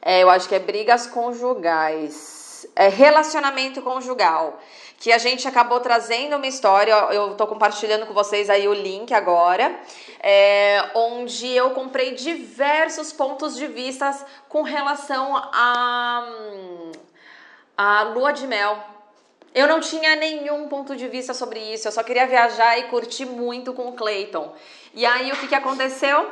É, 0.00 0.22
eu 0.22 0.30
acho 0.30 0.48
que 0.48 0.54
é 0.54 0.58
brigas 0.58 1.06
conjugais 1.06 2.66
é, 2.74 2.88
relacionamento 2.88 3.82
conjugal, 3.82 4.58
que 4.98 5.12
a 5.12 5.18
gente 5.18 5.46
acabou 5.46 5.80
trazendo 5.80 6.36
uma 6.36 6.46
história, 6.46 6.92
eu 7.10 7.32
estou 7.32 7.46
compartilhando 7.46 8.06
com 8.06 8.14
vocês 8.14 8.48
aí 8.48 8.66
o 8.68 8.72
link 8.72 9.12
agora, 9.12 9.74
é, 10.20 10.90
onde 10.94 11.46
eu 11.54 11.70
comprei 11.70 12.14
diversos 12.14 13.12
pontos 13.12 13.54
de 13.54 13.66
vista 13.66 14.14
com 14.48 14.62
relação 14.62 15.36
a, 15.36 16.26
a 17.76 18.02
lua 18.04 18.32
de 18.32 18.46
mel. 18.46 18.89
Eu 19.54 19.66
não 19.66 19.80
tinha 19.80 20.14
nenhum 20.16 20.68
ponto 20.68 20.94
de 20.94 21.08
vista 21.08 21.34
sobre 21.34 21.58
isso, 21.58 21.88
eu 21.88 21.92
só 21.92 22.02
queria 22.02 22.26
viajar 22.26 22.78
e 22.78 22.84
curtir 22.84 23.26
muito 23.26 23.72
com 23.72 23.88
o 23.88 23.92
Clayton. 23.92 24.54
E 24.94 25.04
aí 25.04 25.32
o 25.32 25.36
que, 25.36 25.48
que 25.48 25.54
aconteceu? 25.54 26.30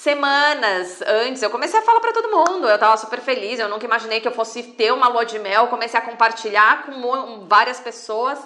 semanas 0.00 1.02
antes, 1.02 1.42
eu 1.42 1.50
comecei 1.50 1.78
a 1.78 1.82
falar 1.82 2.00
para 2.00 2.12
todo 2.12 2.30
mundo. 2.30 2.66
Eu 2.66 2.78
tava 2.78 2.96
super 2.96 3.20
feliz, 3.20 3.60
eu 3.60 3.68
nunca 3.68 3.84
imaginei 3.84 4.18
que 4.18 4.26
eu 4.26 4.32
fosse 4.32 4.62
ter 4.62 4.92
uma 4.92 5.08
lua 5.08 5.26
de 5.26 5.38
mel. 5.38 5.68
Comecei 5.68 6.00
a 6.00 6.02
compartilhar 6.02 6.86
com 6.86 7.46
várias 7.46 7.80
pessoas. 7.80 8.38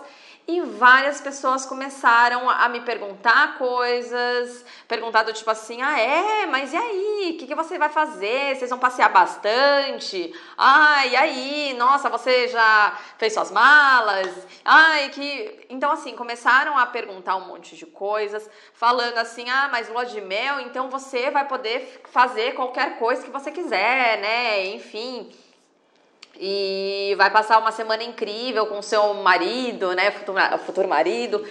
E 0.46 0.60
várias 0.60 1.22
pessoas 1.22 1.64
começaram 1.64 2.50
a 2.50 2.68
me 2.68 2.82
perguntar 2.82 3.56
coisas, 3.56 4.62
perguntado 4.86 5.32
tipo 5.32 5.50
assim, 5.50 5.80
ah 5.80 5.98
é, 5.98 6.44
mas 6.44 6.70
e 6.74 6.76
aí, 6.76 7.32
o 7.34 7.38
que, 7.38 7.46
que 7.46 7.54
você 7.54 7.78
vai 7.78 7.88
fazer? 7.88 8.54
Vocês 8.54 8.68
vão 8.68 8.78
passear 8.78 9.08
bastante? 9.10 10.34
Ah, 10.58 11.06
e 11.06 11.16
aí, 11.16 11.74
nossa, 11.78 12.10
você 12.10 12.48
já 12.48 12.94
fez 13.16 13.32
suas 13.32 13.50
malas? 13.50 14.46
Ai, 14.62 15.08
que... 15.08 15.64
Então 15.70 15.90
assim, 15.90 16.14
começaram 16.14 16.76
a 16.76 16.84
perguntar 16.84 17.36
um 17.36 17.46
monte 17.46 17.74
de 17.74 17.86
coisas, 17.86 18.46
falando 18.74 19.16
assim, 19.16 19.48
ah, 19.48 19.70
mas 19.72 19.88
lua 19.88 20.04
de 20.04 20.20
mel, 20.20 20.60
então 20.60 20.90
você 20.90 21.30
vai 21.30 21.48
poder 21.48 22.02
fazer 22.10 22.52
qualquer 22.52 22.98
coisa 22.98 23.24
que 23.24 23.30
você 23.30 23.50
quiser, 23.50 24.20
né? 24.20 24.66
Enfim 24.66 25.32
e 26.38 27.14
vai 27.16 27.30
passar 27.30 27.58
uma 27.58 27.72
semana 27.72 28.02
incrível 28.02 28.66
com 28.66 28.82
seu 28.82 29.14
marido, 29.14 29.94
né, 29.94 30.10
futuro, 30.10 30.38
futuro 30.66 30.88
marido. 30.88 31.46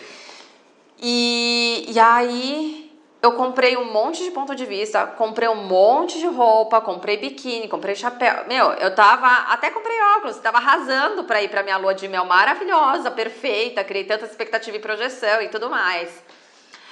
E, 1.00 1.86
e 1.88 2.00
aí 2.00 2.84
eu 3.22 3.32
comprei 3.34 3.78
um 3.78 3.86
monte 3.86 4.22
de 4.24 4.32
ponto 4.32 4.54
de 4.54 4.66
vista, 4.66 5.08
comprei 5.08 5.48
um 5.48 5.64
monte 5.64 6.20
de 6.20 6.28
roupa, 6.28 6.82
comprei 6.82 7.16
biquíni, 7.16 7.70
comprei 7.70 7.96
chapéu. 7.96 8.46
Meu, 8.48 8.72
eu 8.74 8.94
tava, 8.94 9.28
até 9.54 9.70
comprei 9.70 9.98
óculos, 10.18 10.38
tava 10.40 10.58
arrasando 10.58 11.24
para 11.24 11.42
ir 11.42 11.50
para 11.50 11.64
minha 11.64 11.78
lua 11.78 11.96
de 11.96 12.08
mel 12.10 12.26
maravilhosa, 12.26 13.10
perfeita, 13.10 13.84
criei 13.84 14.04
tanta 14.04 14.26
expectativa 14.26 14.76
e 14.76 14.80
projeção 14.82 15.42
e 15.42 15.48
tudo 15.48 15.70
mais. 15.70 16.22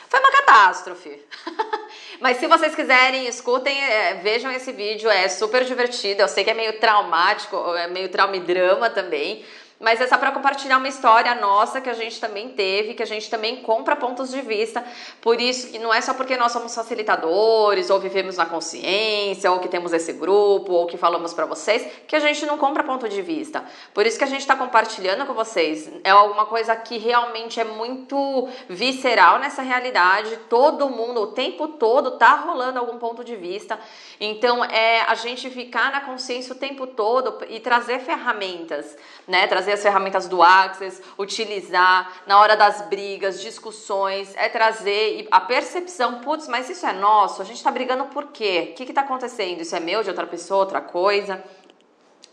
Foi 0.07 0.19
uma 0.19 0.31
catástrofe. 0.31 1.21
Mas 2.21 2.37
se 2.37 2.45
vocês 2.45 2.75
quiserem, 2.75 3.27
escutem, 3.27 3.75
é, 3.83 4.13
vejam 4.13 4.51
esse 4.51 4.71
vídeo, 4.71 5.09
é 5.09 5.27
super 5.27 5.65
divertido. 5.65 6.21
Eu 6.21 6.27
sei 6.27 6.43
que 6.43 6.51
é 6.51 6.53
meio 6.53 6.79
traumático, 6.79 7.57
é 7.75 7.87
meio 7.87 8.09
trauma 8.09 8.37
e 8.37 8.39
drama 8.39 8.91
também. 8.91 9.43
Mas 9.81 9.99
é 9.99 10.07
só 10.07 10.17
para 10.17 10.31
compartilhar 10.31 10.77
uma 10.77 10.87
história 10.87 11.33
nossa 11.33 11.81
que 11.81 11.89
a 11.89 11.93
gente 11.93 12.21
também 12.21 12.49
teve, 12.49 12.93
que 12.93 13.01
a 13.01 13.05
gente 13.05 13.29
também 13.29 13.63
compra 13.63 13.95
pontos 13.95 14.29
de 14.29 14.39
vista. 14.41 14.83
Por 15.19 15.41
isso 15.41 15.71
que 15.71 15.79
não 15.79 15.91
é 15.91 15.99
só 15.99 16.13
porque 16.13 16.37
nós 16.37 16.51
somos 16.51 16.73
facilitadores, 16.73 17.89
ou 17.89 17.99
vivemos 17.99 18.37
na 18.37 18.45
consciência, 18.45 19.51
ou 19.51 19.59
que 19.59 19.67
temos 19.67 19.91
esse 19.91 20.13
grupo, 20.13 20.71
ou 20.71 20.85
que 20.85 20.97
falamos 20.97 21.33
para 21.33 21.45
vocês, 21.45 21.85
que 22.07 22.15
a 22.15 22.19
gente 22.19 22.45
não 22.45 22.59
compra 22.59 22.83
ponto 22.83 23.09
de 23.09 23.21
vista. 23.23 23.65
Por 23.93 24.05
isso 24.05 24.19
que 24.19 24.23
a 24.23 24.27
gente 24.27 24.41
está 24.41 24.55
compartilhando 24.55 25.25
com 25.25 25.33
vocês. 25.33 25.89
É 26.03 26.11
alguma 26.11 26.45
coisa 26.45 26.75
que 26.75 26.99
realmente 26.99 27.59
é 27.59 27.63
muito 27.63 28.47
visceral 28.69 29.39
nessa 29.39 29.63
realidade. 29.63 30.37
Todo 30.47 30.89
mundo, 30.89 31.21
o 31.21 31.27
tempo 31.27 31.67
todo, 31.67 32.11
tá 32.11 32.35
rolando 32.35 32.77
algum 32.77 32.99
ponto 32.99 33.23
de 33.23 33.35
vista. 33.35 33.79
Então 34.19 34.63
é 34.63 35.01
a 35.01 35.15
gente 35.15 35.49
ficar 35.49 35.91
na 35.91 36.01
consciência 36.01 36.53
o 36.53 36.57
tempo 36.57 36.85
todo 36.85 37.43
e 37.49 37.59
trazer 37.59 37.99
ferramentas, 37.99 38.95
né? 39.27 39.47
Trazer 39.47 39.70
trazer 39.71 39.73
as 39.73 39.81
ferramentas 39.81 40.27
do 40.27 40.41
Access, 40.41 41.01
utilizar 41.17 42.11
na 42.25 42.39
hora 42.39 42.55
das 42.55 42.81
brigas, 42.83 43.41
discussões, 43.41 44.33
é 44.35 44.49
trazer 44.49 45.27
a 45.31 45.39
percepção, 45.39 46.19
putz, 46.21 46.47
mas 46.47 46.69
isso 46.69 46.85
é 46.85 46.93
nosso, 46.93 47.41
a 47.41 47.45
gente 47.45 47.57
está 47.57 47.71
brigando 47.71 48.05
por 48.05 48.27
quê? 48.27 48.69
O 48.71 48.75
que 48.75 48.83
está 48.83 49.01
acontecendo? 49.01 49.61
Isso 49.61 49.75
é 49.75 49.79
meu, 49.79 50.03
de 50.03 50.09
outra 50.09 50.27
pessoa, 50.27 50.61
outra 50.61 50.81
coisa? 50.81 51.43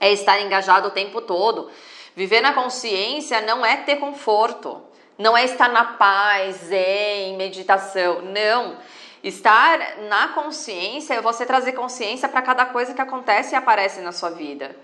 É 0.00 0.12
estar 0.12 0.40
engajado 0.40 0.88
o 0.88 0.90
tempo 0.90 1.20
todo. 1.20 1.70
Viver 2.14 2.40
na 2.40 2.52
consciência 2.52 3.40
não 3.40 3.64
é 3.64 3.76
ter 3.76 3.96
conforto, 3.96 4.82
não 5.16 5.36
é 5.36 5.44
estar 5.44 5.68
na 5.68 5.84
paz, 5.84 6.70
em 6.70 7.36
meditação, 7.36 8.22
não. 8.22 8.76
Estar 9.22 9.98
na 10.08 10.28
consciência 10.28 11.14
é 11.14 11.20
você 11.20 11.44
trazer 11.44 11.72
consciência 11.72 12.28
para 12.28 12.42
cada 12.42 12.66
coisa 12.66 12.94
que 12.94 13.00
acontece 13.00 13.54
e 13.54 13.56
aparece 13.56 14.00
na 14.00 14.12
sua 14.12 14.30
vida. 14.30 14.76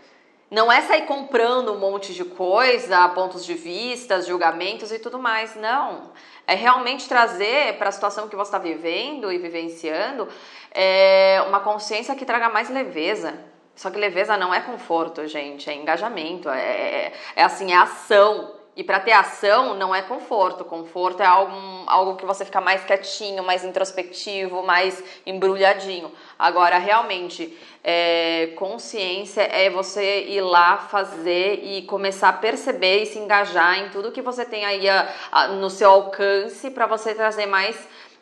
Não 0.54 0.70
é 0.70 0.82
sair 0.82 1.02
comprando 1.02 1.72
um 1.72 1.78
monte 1.80 2.14
de 2.14 2.24
coisa, 2.24 3.08
pontos 3.08 3.44
de 3.44 3.54
vista, 3.54 4.22
julgamentos 4.22 4.92
e 4.92 5.00
tudo 5.00 5.18
mais. 5.18 5.56
Não. 5.56 6.12
É 6.46 6.54
realmente 6.54 7.08
trazer 7.08 7.76
para 7.76 7.88
a 7.88 7.92
situação 7.92 8.28
que 8.28 8.36
você 8.36 8.50
está 8.50 8.58
vivendo 8.58 9.32
e 9.32 9.38
vivenciando 9.38 10.28
é, 10.70 11.42
uma 11.48 11.58
consciência 11.58 12.14
que 12.14 12.24
traga 12.24 12.48
mais 12.48 12.70
leveza. 12.70 13.34
Só 13.74 13.90
que 13.90 13.98
leveza 13.98 14.36
não 14.36 14.54
é 14.54 14.60
conforto, 14.60 15.26
gente, 15.26 15.68
é 15.68 15.74
engajamento, 15.74 16.48
é, 16.48 16.60
é, 16.60 17.12
é 17.34 17.42
assim, 17.42 17.72
é 17.72 17.76
ação. 17.76 18.53
E 18.76 18.82
para 18.82 18.98
ter 18.98 19.12
ação 19.12 19.74
não 19.74 19.94
é 19.94 20.02
conforto. 20.02 20.64
Conforto 20.64 21.22
é 21.22 21.26
algo, 21.26 21.54
algo 21.86 22.16
que 22.16 22.26
você 22.26 22.44
fica 22.44 22.60
mais 22.60 22.82
quietinho, 22.84 23.44
mais 23.44 23.64
introspectivo, 23.64 24.64
mais 24.64 25.02
embrulhadinho. 25.24 26.10
Agora, 26.36 26.76
realmente, 26.78 27.56
é, 27.84 28.52
consciência 28.56 29.42
é 29.42 29.70
você 29.70 30.24
ir 30.24 30.40
lá 30.40 30.78
fazer 30.78 31.60
e 31.62 31.82
começar 31.82 32.30
a 32.30 32.32
perceber 32.32 33.02
e 33.02 33.06
se 33.06 33.16
engajar 33.18 33.78
em 33.78 33.90
tudo 33.90 34.10
que 34.10 34.20
você 34.20 34.44
tem 34.44 34.64
aí 34.64 34.88
a, 34.88 35.08
a, 35.30 35.48
no 35.48 35.70
seu 35.70 35.90
alcance 35.90 36.68
para 36.70 36.86
você 36.86 37.14
trazer 37.14 37.46
mais 37.46 37.76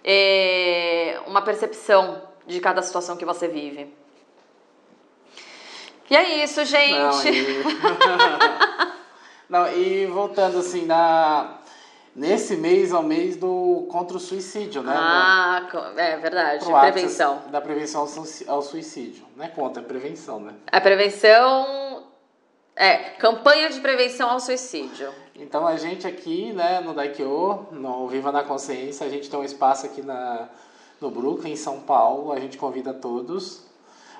é, 0.05 1.19
uma 1.27 1.41
percepção 1.41 2.21
de 2.47 2.61
cada 2.61 2.83
situação 2.83 3.17
que 3.17 3.25
você 3.25 3.49
vive. 3.49 3.91
E 6.11 6.17
é 6.17 6.45
isso, 6.45 6.63
gente. 6.67 6.93
Não. 6.93 7.13
Não, 9.53 9.71
e 9.71 10.07
voltando 10.07 10.57
assim, 10.57 10.87
na... 10.87 11.59
nesse 12.17 12.57
mês 12.57 12.91
é 12.91 12.97
o 12.97 13.03
mês 13.03 13.37
do 13.37 13.87
contra 13.91 14.17
o 14.17 14.21
suicídio, 14.21 14.83
né? 14.83 14.95
Ah, 14.97 15.69
é 15.95 16.17
verdade. 16.17 16.65
Prevenção. 16.65 17.43
Da 17.51 17.61
prevenção 17.61 18.09
ao 18.49 18.63
suicídio. 18.63 19.27
Não 19.37 19.45
é 19.45 19.49
contra, 19.49 19.83
é 19.83 19.85
prevenção, 19.85 20.41
né? 20.41 20.55
A 20.73 20.81
prevenção. 20.81 22.03
É, 22.75 22.97
campanha 23.19 23.69
de 23.69 23.79
prevenção 23.81 24.31
ao 24.31 24.41
suicídio. 24.41 25.13
Então 25.35 25.67
a 25.67 25.77
gente 25.77 26.07
aqui, 26.07 26.55
né, 26.55 26.81
no 26.81 26.95
Daikyo, 26.95 27.67
no 27.73 28.09
Viva 28.09 28.33
na 28.33 28.43
Consciência, 28.43 29.07
a 29.07 29.11
gente 29.11 29.29
tem 29.29 29.39
um 29.39 29.45
espaço 29.45 29.85
aqui 29.85 30.01
na, 30.01 30.49
no 30.99 31.11
Brooklyn, 31.11 31.53
em 31.53 31.57
São 31.57 31.79
Paulo. 31.81 32.33
A 32.33 32.41
gente 32.41 32.57
convida 32.57 32.95
todos 32.95 33.71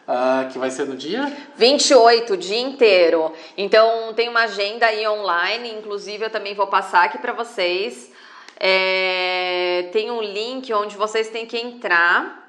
Uh, 0.07 0.51
que 0.51 0.59
vai 0.59 0.69
ser 0.69 0.85
no 0.87 0.97
dia? 0.97 1.33
28, 1.57 2.33
o 2.33 2.37
dia 2.37 2.61
inteiro. 2.61 3.33
Então 3.57 4.13
tem 4.15 4.29
uma 4.29 4.43
agenda 4.43 4.87
aí 4.87 5.07
online, 5.07 5.71
inclusive 5.71 6.25
eu 6.25 6.31
também 6.31 6.55
vou 6.55 6.67
passar 6.67 7.05
aqui 7.05 7.19
para 7.19 7.33
vocês. 7.33 8.11
É, 8.59 9.89
tem 9.93 10.11
um 10.11 10.21
link 10.21 10.73
onde 10.73 10.97
vocês 10.97 11.29
têm 11.29 11.47
que 11.47 11.57
entrar 11.57 12.42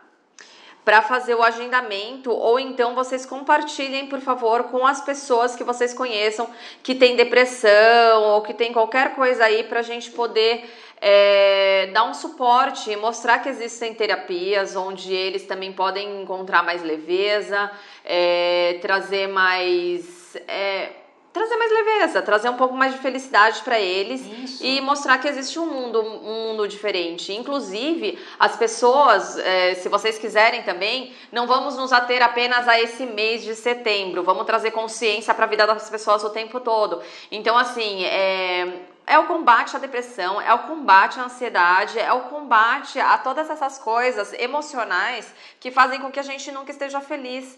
para 0.83 1.01
fazer 1.01 1.35
o 1.35 1.43
agendamento 1.43 2.31
ou 2.31 2.59
então 2.59 2.93
vocês 2.93 3.25
compartilhem, 3.25 4.07
por 4.07 4.19
favor, 4.19 4.63
com 4.65 4.85
as 4.85 5.01
pessoas 5.01 5.55
que 5.55 5.63
vocês 5.63 5.93
conheçam 5.93 6.49
que 6.81 6.93
tem 6.93 7.15
depressão 7.15 8.23
ou 8.23 8.41
que 8.41 8.53
tem 8.53 8.73
qualquer 8.73 9.15
coisa 9.15 9.45
aí 9.45 9.63
para 9.63 9.79
a 9.79 9.83
gente 9.83 10.11
poder 10.11 10.65
é, 11.05 11.89
dar 11.93 12.05
um 12.05 12.13
suporte, 12.13 12.95
mostrar 12.95 13.39
que 13.39 13.49
existem 13.49 13.93
terapias 13.93 14.73
onde 14.73 15.13
eles 15.13 15.45
também 15.45 15.73
podem 15.73 16.21
encontrar 16.21 16.63
mais 16.63 16.81
leveza, 16.81 17.69
é, 18.05 18.79
trazer 18.81 19.27
mais. 19.27 20.37
É, 20.47 21.02
trazer 21.33 21.57
mais 21.57 21.71
leveza, 21.71 22.21
trazer 22.21 22.49
um 22.49 22.55
pouco 22.55 22.75
mais 22.75 22.93
de 22.93 22.99
felicidade 22.99 23.61
para 23.63 23.79
eles 23.79 24.21
Isso. 24.21 24.63
e 24.63 24.79
mostrar 24.79 25.17
que 25.17 25.27
existe 25.27 25.57
um 25.57 25.65
mundo, 25.65 25.99
um 25.99 26.49
mundo 26.49 26.67
diferente. 26.67 27.33
Inclusive, 27.33 28.19
as 28.39 28.55
pessoas, 28.55 29.39
é, 29.39 29.73
se 29.73 29.89
vocês 29.89 30.19
quiserem 30.19 30.61
também, 30.61 31.11
não 31.31 31.47
vamos 31.47 31.75
nos 31.75 31.91
ater 31.91 32.21
apenas 32.21 32.67
a 32.67 32.79
esse 32.79 33.05
mês 33.07 33.43
de 33.43 33.55
setembro, 33.55 34.23
vamos 34.23 34.45
trazer 34.45 34.69
consciência 34.71 35.33
para 35.33 35.45
a 35.45 35.47
vida 35.49 35.65
das 35.65 35.89
pessoas 35.89 36.23
o 36.23 36.29
tempo 36.29 36.59
todo. 36.59 37.01
Então, 37.31 37.57
assim, 37.57 38.05
é, 38.05 38.67
é 39.07 39.17
o 39.17 39.25
combate 39.25 39.75
à 39.75 39.79
depressão, 39.79 40.39
é 40.39 40.53
o 40.53 40.59
combate 40.59 41.19
à 41.19 41.23
ansiedade, 41.23 41.99
é 41.99 42.13
o 42.13 42.21
combate 42.21 42.99
a 42.99 43.17
todas 43.17 43.49
essas 43.49 43.79
coisas 43.79 44.31
emocionais 44.33 45.33
que 45.59 45.71
fazem 45.71 45.99
com 45.99 46.11
que 46.11 46.19
a 46.19 46.23
gente 46.23 46.51
nunca 46.51 46.71
esteja 46.71 47.01
feliz. 47.01 47.57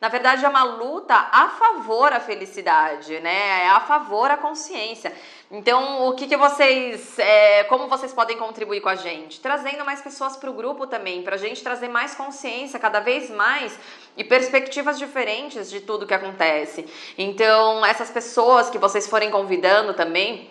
Na 0.00 0.08
verdade, 0.08 0.44
é 0.44 0.48
uma 0.48 0.64
luta 0.64 1.14
a 1.14 1.48
favor 1.48 2.12
à 2.12 2.20
felicidade, 2.20 3.20
né? 3.20 3.64
É 3.64 3.68
a 3.68 3.80
favor 3.80 4.30
à 4.30 4.36
consciência. 4.36 5.12
Então, 5.50 6.08
o 6.08 6.14
que, 6.14 6.26
que 6.26 6.36
vocês, 6.36 7.18
é, 7.18 7.64
como 7.64 7.86
vocês 7.86 8.12
podem 8.12 8.36
contribuir 8.36 8.80
com 8.80 8.88
a 8.88 8.96
gente? 8.96 9.40
Trazendo 9.40 9.84
mais 9.84 10.00
pessoas 10.00 10.36
para 10.36 10.50
o 10.50 10.52
grupo 10.52 10.86
também, 10.86 11.22
para 11.22 11.36
a 11.36 11.38
gente 11.38 11.62
trazer 11.62 11.88
mais 11.88 12.14
consciência 12.14 12.78
cada 12.78 13.00
vez 13.00 13.30
mais 13.30 13.78
e 14.16 14.24
perspectivas 14.24 14.98
diferentes 14.98 15.70
de 15.70 15.80
tudo 15.80 16.06
que 16.06 16.14
acontece. 16.14 16.86
Então, 17.16 17.84
essas 17.84 18.10
pessoas 18.10 18.68
que 18.68 18.78
vocês 18.78 19.08
forem 19.08 19.30
convidando 19.30 19.94
também, 19.94 20.50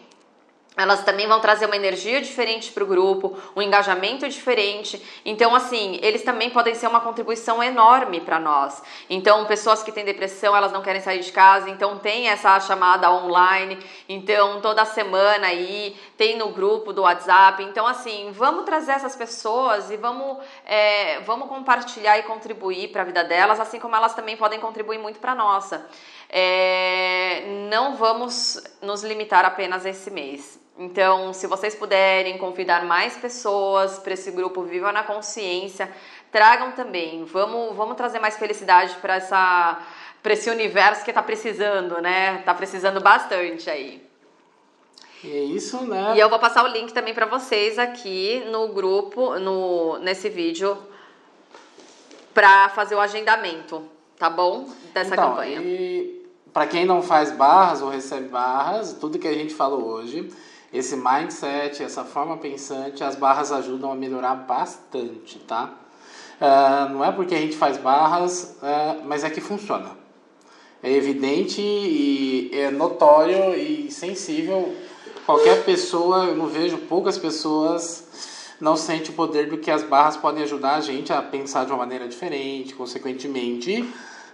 elas 0.75 1.03
também 1.03 1.27
vão 1.27 1.39
trazer 1.39 1.65
uma 1.65 1.75
energia 1.75 2.19
diferente 2.19 2.71
para 2.71 2.83
o 2.83 2.87
grupo, 2.87 3.37
um 3.55 3.61
engajamento 3.61 4.27
diferente. 4.27 5.01
Então, 5.23 5.53
assim, 5.53 5.99
eles 6.01 6.23
também 6.23 6.49
podem 6.49 6.73
ser 6.73 6.87
uma 6.87 6.99
contribuição 6.99 7.61
enorme 7.61 8.21
para 8.21 8.39
nós. 8.39 8.81
Então, 9.09 9.45
pessoas 9.45 9.83
que 9.83 9.91
têm 9.91 10.03
depressão, 10.03 10.55
elas 10.55 10.71
não 10.71 10.81
querem 10.81 11.01
sair 11.01 11.19
de 11.19 11.31
casa, 11.31 11.69
então 11.69 11.99
tem 11.99 12.27
essa 12.27 12.59
chamada 12.59 13.11
online. 13.11 13.77
Então, 14.09 14.61
toda 14.61 14.83
semana 14.83 15.47
aí 15.47 15.95
tem 16.17 16.37
no 16.37 16.49
grupo 16.49 16.91
do 16.91 17.03
WhatsApp. 17.03 17.63
Então, 17.63 17.85
assim, 17.85 18.31
vamos 18.31 18.65
trazer 18.65 18.93
essas 18.93 19.15
pessoas 19.15 19.91
e 19.91 19.97
vamos, 19.97 20.37
é, 20.65 21.19
vamos 21.21 21.47
compartilhar 21.49 22.17
e 22.17 22.23
contribuir 22.23 22.87
para 22.87 23.03
a 23.03 23.05
vida 23.05 23.23
delas, 23.23 23.59
assim 23.59 23.79
como 23.79 23.95
elas 23.95 24.15
também 24.15 24.35
podem 24.35 24.59
contribuir 24.59 24.97
muito 24.97 25.19
para 25.19 25.33
a 25.33 25.35
nossa. 25.35 25.85
É, 26.35 27.43
não 27.69 27.95
vamos 27.95 28.59
nos 28.81 29.03
limitar 29.03 29.45
apenas 29.45 29.85
a 29.85 29.91
esse 29.91 30.09
mês. 30.09 30.59
Então, 30.79 31.31
se 31.31 31.45
vocês 31.45 31.75
puderem 31.75 32.39
convidar 32.39 32.83
mais 32.85 33.15
pessoas 33.15 33.99
para 33.99 34.13
esse 34.13 34.31
grupo 34.31 34.63
Viva 34.63 34.91
na 34.91 35.03
Consciência, 35.03 35.91
tragam 36.31 36.71
também. 36.71 37.23
Vamos, 37.25 37.75
vamos 37.75 37.95
trazer 37.95 38.17
mais 38.17 38.35
felicidade 38.35 38.95
para 38.95 39.17
essa 39.17 39.79
para 40.23 40.33
esse 40.33 40.49
universo 40.49 41.03
que 41.03 41.11
está 41.11 41.21
precisando, 41.21 42.01
né? 42.01 42.39
Está 42.39 42.53
precisando 42.53 42.99
bastante 42.99 43.69
aí. 43.69 44.01
E 45.23 45.29
é 45.29 45.43
isso, 45.43 45.83
né? 45.83 46.13
E 46.15 46.19
eu 46.19 46.29
vou 46.29 46.39
passar 46.39 46.63
o 46.63 46.67
link 46.67 46.93
também 46.93 47.13
para 47.13 47.25
vocês 47.27 47.77
aqui 47.77 48.43
no 48.49 48.69
grupo, 48.69 49.37
no 49.37 49.99
nesse 49.99 50.29
vídeo, 50.29 50.77
para 52.33 52.69
fazer 52.69 52.95
o 52.95 52.99
agendamento, 52.99 53.83
tá 54.17 54.29
bom? 54.29 54.67
Dessa 54.93 55.13
então, 55.13 55.31
campanha. 55.31 55.61
E 55.61 56.22
para 56.53 56.67
quem 56.67 56.85
não 56.85 57.01
faz 57.01 57.31
barras 57.31 57.81
ou 57.81 57.89
recebe 57.89 58.29
barras, 58.29 58.93
tudo 58.93 59.19
que 59.19 59.27
a 59.27 59.33
gente 59.33 59.53
falou 59.53 59.83
hoje 59.83 60.29
esse 60.73 60.95
mindset, 60.95 61.83
essa 61.83 62.03
forma 62.03 62.35
pensante, 62.37 63.03
as 63.03 63.15
barras 63.15 63.51
ajudam 63.51 63.91
a 63.91 63.95
melhorar 63.95 64.33
bastante, 64.33 65.37
tá? 65.39 65.71
Uh, 66.41 66.91
não 66.91 67.05
é 67.05 67.11
porque 67.11 67.35
a 67.35 67.37
gente 67.37 67.55
faz 67.55 67.77
barras, 67.77 68.57
uh, 68.57 69.05
mas 69.05 69.23
é 69.23 69.29
que 69.29 69.39
funciona. 69.39 69.91
É 70.81 70.91
evidente 70.91 71.61
e 71.61 72.49
é 72.51 72.71
notório 72.71 73.55
e 73.55 73.91
sensível. 73.91 74.75
Qualquer 75.27 75.63
pessoa, 75.63 76.25
eu 76.25 76.35
não 76.35 76.47
vejo 76.47 76.77
poucas 76.79 77.19
pessoas 77.19 78.03
não 78.59 78.77
sente 78.77 79.09
o 79.09 79.13
poder 79.13 79.49
do 79.49 79.57
que 79.57 79.69
as 79.69 79.83
barras 79.83 80.15
podem 80.15 80.43
ajudar 80.43 80.75
a 80.75 80.81
gente 80.81 81.11
a 81.11 81.21
pensar 81.21 81.65
de 81.65 81.71
uma 81.71 81.79
maneira 81.79 82.07
diferente, 82.07 82.73
consequentemente, 82.73 83.85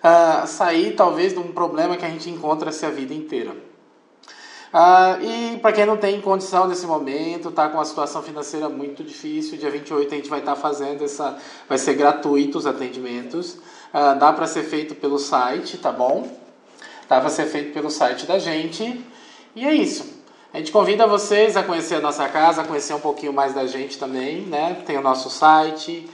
uh, 0.04 0.48
sair 0.48 0.96
talvez 0.96 1.34
de 1.34 1.40
um 1.40 1.52
problema 1.52 1.98
que 1.98 2.06
a 2.06 2.10
gente 2.10 2.30
encontra-se 2.30 2.86
a 2.86 2.90
vida 2.90 3.14
inteira. 3.14 3.56
Ah, 4.72 5.18
e 5.20 5.58
para 5.58 5.74
quem 5.74 5.86
não 5.86 5.98
tem 5.98 6.22
condição 6.22 6.68
nesse 6.68 6.86
momento, 6.86 7.50
tá 7.50 7.68
com 7.70 7.78
uma 7.78 7.86
situação 7.86 8.22
financeira 8.22 8.70
muito 8.70 9.04
difícil, 9.04 9.58
dia 9.58 9.72
28 9.72 10.14
a 10.14 10.18
gente 10.18 10.30
vai 10.30 10.40
estar 10.40 10.54
tá 10.54 10.62
fazendo 10.62 11.04
essa. 11.04 11.38
Vai 11.68 11.78
ser 11.78 11.96
gratuito 11.96 12.58
os 12.58 12.68
atendimentos. 12.68 13.58
Ah, 13.92 14.14
dá 14.14 14.32
para 14.32 14.46
ser 14.46 14.64
feito 14.64 14.94
pelo 14.94 15.18
site, 15.18 15.78
tá 15.78 15.92
bom? 15.92 16.28
Dá 17.08 17.20
para 17.20 17.30
ser 17.30 17.48
feito 17.48 17.74
pelo 17.74 17.90
site 17.90 18.28
da 18.28 18.38
gente. 18.38 19.04
E 19.56 19.66
é 19.66 19.74
isso. 19.74 20.20
A 20.54 20.58
gente 20.58 20.72
convida 20.72 21.08
vocês 21.08 21.58
a 21.58 21.64
conhecer 21.64 21.96
a 21.96 22.02
nossa 22.02 22.28
casa, 22.30 22.62
a 22.62 22.66
conhecer 22.66 22.94
um 22.94 23.00
pouquinho 23.00 23.34
mais 23.34 23.54
da 23.56 23.66
gente 23.66 23.98
também, 23.98 24.42
né? 24.42 24.84
Tem 24.86 24.98
o 24.98 25.02
nosso 25.02 25.32
site. 25.32 26.08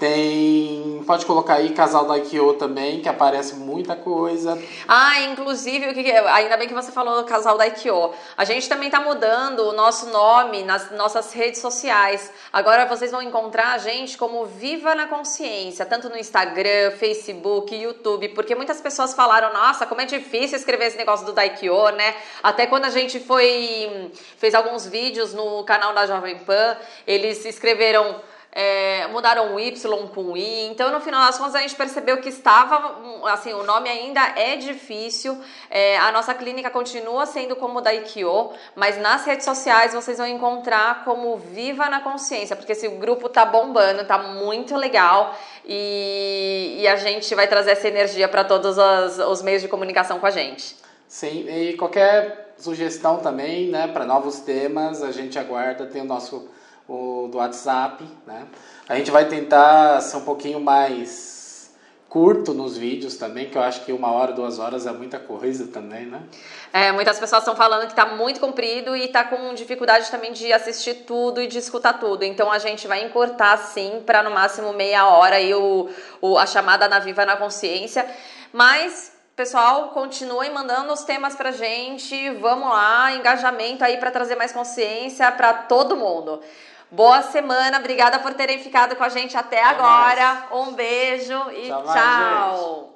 Tem. 0.00 1.04
Pode 1.06 1.26
colocar 1.26 1.56
aí 1.56 1.74
Casal 1.74 2.06
da 2.06 2.14
Ikeo 2.14 2.54
também, 2.54 3.02
que 3.02 3.08
aparece 3.08 3.56
muita 3.56 3.94
coisa. 3.94 4.58
Ah, 4.88 5.20
inclusive, 5.20 5.84
ainda 6.28 6.56
bem 6.56 6.66
que 6.66 6.72
você 6.72 6.90
falou 6.90 7.22
Casal 7.24 7.58
da 7.58 7.66
Ikeo. 7.66 8.10
A 8.34 8.46
gente 8.46 8.66
também 8.66 8.88
está 8.88 8.98
mudando 8.98 9.60
o 9.60 9.72
nosso 9.72 10.06
nome 10.06 10.62
nas 10.62 10.90
nossas 10.92 11.34
redes 11.34 11.60
sociais. 11.60 12.32
Agora 12.50 12.86
vocês 12.86 13.10
vão 13.10 13.20
encontrar 13.20 13.74
a 13.74 13.78
gente 13.78 14.16
como 14.16 14.46
Viva 14.46 14.94
na 14.94 15.06
Consciência, 15.06 15.84
tanto 15.84 16.08
no 16.08 16.16
Instagram, 16.16 16.92
Facebook, 16.92 17.74
YouTube, 17.74 18.30
porque 18.30 18.54
muitas 18.54 18.80
pessoas 18.80 19.12
falaram: 19.12 19.52
nossa, 19.52 19.84
como 19.84 20.00
é 20.00 20.06
difícil 20.06 20.56
escrever 20.56 20.86
esse 20.86 20.96
negócio 20.96 21.26
do 21.26 21.34
Daikyo, 21.34 21.90
né? 21.90 22.14
Até 22.42 22.66
quando 22.66 22.86
a 22.86 22.90
gente 22.90 23.20
foi. 23.20 24.10
fez 24.38 24.54
alguns 24.54 24.86
vídeos 24.86 25.34
no 25.34 25.62
canal 25.64 25.92
da 25.92 26.06
Jovem 26.06 26.38
Pan, 26.38 26.74
eles 27.06 27.44
escreveram 27.44 28.29
é, 28.52 29.06
mudaram 29.08 29.54
o 29.54 29.60
Y 29.60 30.08
com 30.08 30.32
o 30.32 30.36
I. 30.36 30.66
Então, 30.66 30.90
no 30.90 31.00
final 31.00 31.24
das 31.24 31.38
contas, 31.38 31.54
a 31.54 31.60
gente 31.60 31.74
percebeu 31.74 32.18
que 32.18 32.28
estava, 32.28 32.98
assim, 33.26 33.52
o 33.52 33.62
nome 33.62 33.88
ainda 33.88 34.20
é 34.36 34.56
difícil. 34.56 35.38
É, 35.70 35.98
a 35.98 36.10
nossa 36.10 36.34
clínica 36.34 36.70
continua 36.70 37.26
sendo 37.26 37.54
como 37.56 37.80
da 37.80 37.94
Ikio, 37.94 38.50
mas 38.74 38.98
nas 38.98 39.24
redes 39.24 39.44
sociais 39.44 39.94
vocês 39.94 40.18
vão 40.18 40.26
encontrar 40.26 41.04
como 41.04 41.36
Viva 41.36 41.88
na 41.88 42.00
Consciência, 42.00 42.56
porque 42.56 42.72
esse 42.72 42.88
grupo 42.88 43.28
tá 43.28 43.44
bombando, 43.44 44.04
tá 44.04 44.18
muito 44.18 44.76
legal 44.76 45.34
e, 45.64 46.78
e 46.80 46.88
a 46.88 46.96
gente 46.96 47.34
vai 47.34 47.46
trazer 47.46 47.72
essa 47.72 47.86
energia 47.86 48.28
para 48.28 48.42
todos 48.44 48.76
os, 48.76 49.18
os 49.18 49.42
meios 49.42 49.62
de 49.62 49.68
comunicação 49.68 50.18
com 50.18 50.26
a 50.26 50.30
gente. 50.30 50.76
Sim, 51.06 51.46
e 51.48 51.76
qualquer 51.76 52.54
sugestão 52.56 53.18
também, 53.18 53.68
né, 53.68 53.88
para 53.88 54.04
novos 54.04 54.40
temas, 54.40 55.02
a 55.02 55.10
gente 55.10 55.38
aguarda, 55.38 55.86
tem 55.86 56.02
o 56.02 56.04
nosso 56.04 56.48
o, 56.90 57.28
do 57.28 57.38
WhatsApp, 57.38 58.04
né? 58.26 58.46
A 58.88 58.96
gente 58.96 59.10
vai 59.10 59.26
tentar 59.26 60.00
ser 60.00 60.16
um 60.16 60.22
pouquinho 60.22 60.60
mais 60.60 61.72
curto 62.08 62.52
nos 62.52 62.76
vídeos 62.76 63.16
também, 63.16 63.48
que 63.48 63.56
eu 63.56 63.62
acho 63.62 63.84
que 63.84 63.92
uma 63.92 64.10
hora, 64.10 64.32
duas 64.32 64.58
horas 64.58 64.84
é 64.84 64.90
muita 64.90 65.16
coisa 65.20 65.68
também, 65.68 66.06
né? 66.06 66.20
É, 66.72 66.90
muitas 66.90 67.20
pessoas 67.20 67.42
estão 67.42 67.54
falando 67.54 67.82
que 67.82 67.92
está 67.92 68.06
muito 68.06 68.40
comprido 68.40 68.96
e 68.96 69.04
está 69.04 69.22
com 69.22 69.54
dificuldade 69.54 70.10
também 70.10 70.32
de 70.32 70.52
assistir 70.52 71.04
tudo 71.06 71.40
e 71.40 71.46
de 71.46 71.58
escutar 71.58 71.94
tudo. 72.00 72.24
Então 72.24 72.50
a 72.50 72.58
gente 72.58 72.88
vai 72.88 73.04
encurtar 73.04 73.56
sim 73.58 74.02
para 74.04 74.24
no 74.24 74.30
máximo 74.32 74.72
meia 74.72 75.06
hora 75.06 75.36
aí 75.36 75.54
o, 75.54 75.88
o, 76.20 76.36
a 76.36 76.46
chamada 76.46 76.88
na 76.88 76.98
Viva 76.98 77.24
na 77.24 77.36
Consciência. 77.36 78.04
Mas 78.52 79.12
Pessoal, 79.40 79.88
continuem 79.88 80.52
mandando 80.52 80.92
os 80.92 81.02
temas 81.02 81.34
pra 81.34 81.50
gente. 81.50 82.28
Vamos 82.40 82.68
lá, 82.68 83.14
engajamento 83.14 83.82
aí 83.82 83.96
para 83.96 84.10
trazer 84.10 84.36
mais 84.36 84.52
consciência 84.52 85.32
para 85.32 85.54
todo 85.54 85.96
mundo. 85.96 86.42
Boa 86.90 87.22
semana, 87.22 87.78
obrigada 87.78 88.18
por 88.18 88.34
terem 88.34 88.58
ficado 88.58 88.96
com 88.96 89.04
a 89.04 89.08
gente 89.08 89.36
até, 89.36 89.62
até 89.62 89.76
agora. 89.76 90.46
Mais. 90.50 90.68
Um 90.68 90.72
beijo 90.72 91.50
e 91.52 91.68
tchau. 91.68 91.84
tchau. 91.84 92.89